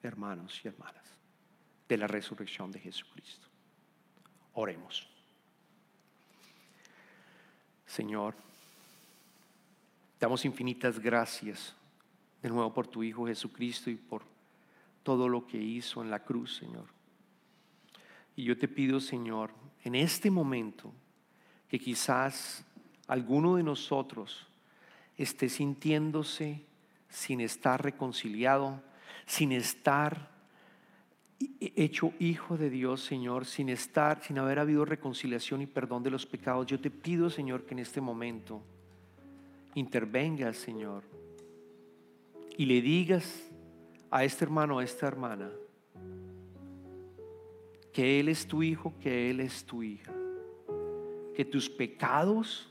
hermanos 0.02 0.60
y 0.63 0.67
hermanas, 0.67 1.04
de 1.88 1.98
la 1.98 2.08
resurrección 2.08 2.71
de 2.71 2.80
Jesucristo. 2.80 3.48
Oremos. 4.54 5.08
Señor, 7.86 8.36
damos 10.19 10.43
infinitas 10.45 11.00
gracias 11.00 11.76
de 12.41 12.50
nuevo 12.50 12.74
por 12.74 12.88
tu 12.88 13.04
Hijo 13.04 13.28
Jesucristo 13.28 13.89
y 13.89 13.95
por 13.95 14.24
todo 15.04 15.30
lo 15.30 15.45
que 15.45 15.58
hizo 15.58 16.02
en 16.02 16.10
la 16.10 16.24
cruz, 16.24 16.58
Señor. 16.58 16.94
Y 18.36 18.43
yo 18.43 18.58
te 18.58 18.67
pido, 18.67 19.00
Señor, 19.00 19.52
en 19.84 19.95
este 19.95 20.30
momento, 20.30 20.93
que 21.69 21.80
quizás 21.80 22.65
alguno 23.08 23.56
de 23.56 23.63
nosotros 23.63 24.48
esté 25.17 25.50
sintiéndose 25.50 26.65
sin 27.10 27.39
estar 27.39 27.82
reconciliado, 27.82 28.82
sin 29.26 29.52
estar 29.52 30.36
hecho 31.60 32.13
hijo 32.19 32.58
de 32.58 32.69
Dios, 32.69 33.02
Señor, 33.02 33.45
sin 33.45 33.69
estar, 33.69 34.21
sin 34.24 34.38
haber 34.38 34.60
habido 34.60 34.86
reconciliación 34.86 35.62
y 35.62 35.67
perdón 35.67 36.04
de 36.04 36.12
los 36.12 36.26
pecados. 36.26 36.65
Yo 36.67 36.80
te 36.80 36.89
pido, 36.89 37.30
Señor, 37.30 37.65
que 37.65 37.74
en 37.74 37.80
este 37.80 38.02
momento 38.02 38.62
intervenga, 39.76 40.54
Señor, 40.54 41.04
y 42.58 42.65
le 42.65 42.82
digas 42.82 43.50
a 44.12 44.24
este 44.24 44.45
hermano, 44.45 44.80
a 44.80 44.84
esta 44.84 45.08
hermana, 45.08 45.52
que 47.95 48.19
Él 48.19 48.27
es 48.27 48.45
tu 48.45 48.62
hijo, 48.62 48.93
que 48.99 49.29
Él 49.29 49.39
es 49.39 49.65
tu 49.65 49.81
hija, 49.81 50.12
que 51.34 51.45
tus 51.45 51.69
pecados 51.69 52.69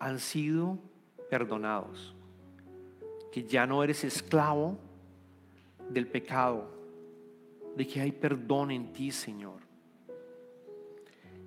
han 0.00 0.18
sido 0.18 0.78
perdonados, 1.28 2.14
que 3.30 3.44
ya 3.44 3.66
no 3.66 3.84
eres 3.84 4.04
esclavo 4.04 4.78
del 5.90 6.06
pecado, 6.06 6.70
de 7.76 7.86
que 7.86 8.00
hay 8.00 8.12
perdón 8.12 8.70
en 8.70 8.94
ti, 8.94 9.10
Señor. 9.10 9.60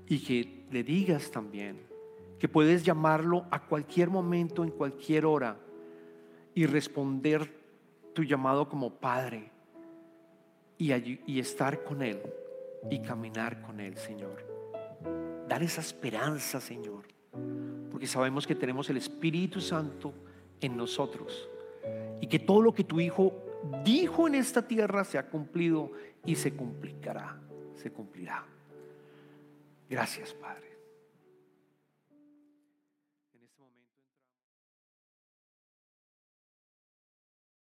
Y 0.05 0.19
que 0.19 0.67
le 0.69 0.83
digas 0.83 1.31
también 1.31 1.79
que 2.37 2.47
puedes 2.47 2.83
llamarlo 2.83 3.47
a 3.49 3.65
cualquier 3.65 4.11
momento, 4.11 4.63
en 4.63 4.69
cualquier 4.69 5.25
hora 5.25 5.57
y 6.53 6.67
responder 6.67 7.59
tu 8.13 8.21
llamado 8.21 8.69
como 8.69 8.93
Padre 8.93 9.49
y, 10.77 10.93
y 11.25 11.39
estar 11.39 11.83
con 11.83 12.03
Él 12.03 12.21
y 12.89 12.99
caminar 12.99 13.61
con 13.61 13.79
Él, 13.79 13.97
Señor. 13.97 14.45
Dar 15.47 15.63
esa 15.63 15.81
esperanza, 15.81 16.59
Señor, 16.61 17.05
porque 17.91 18.07
sabemos 18.07 18.47
que 18.47 18.55
tenemos 18.55 18.89
el 18.89 18.97
Espíritu 18.97 19.59
Santo 19.59 20.13
en 20.59 20.77
nosotros 20.77 21.49
y 22.19 22.27
que 22.27 22.39
todo 22.39 22.61
lo 22.61 22.73
que 22.73 22.83
tu 22.83 22.99
Hijo 22.99 23.33
dijo 23.83 24.27
en 24.27 24.35
esta 24.35 24.67
tierra 24.67 25.03
se 25.03 25.17
ha 25.17 25.29
cumplido 25.29 25.91
y 26.25 26.35
se 26.35 26.53
cumplirá, 26.53 27.39
se 27.75 27.91
cumplirá. 27.91 28.45
Gracias, 29.89 30.33
Padre. 30.33 30.70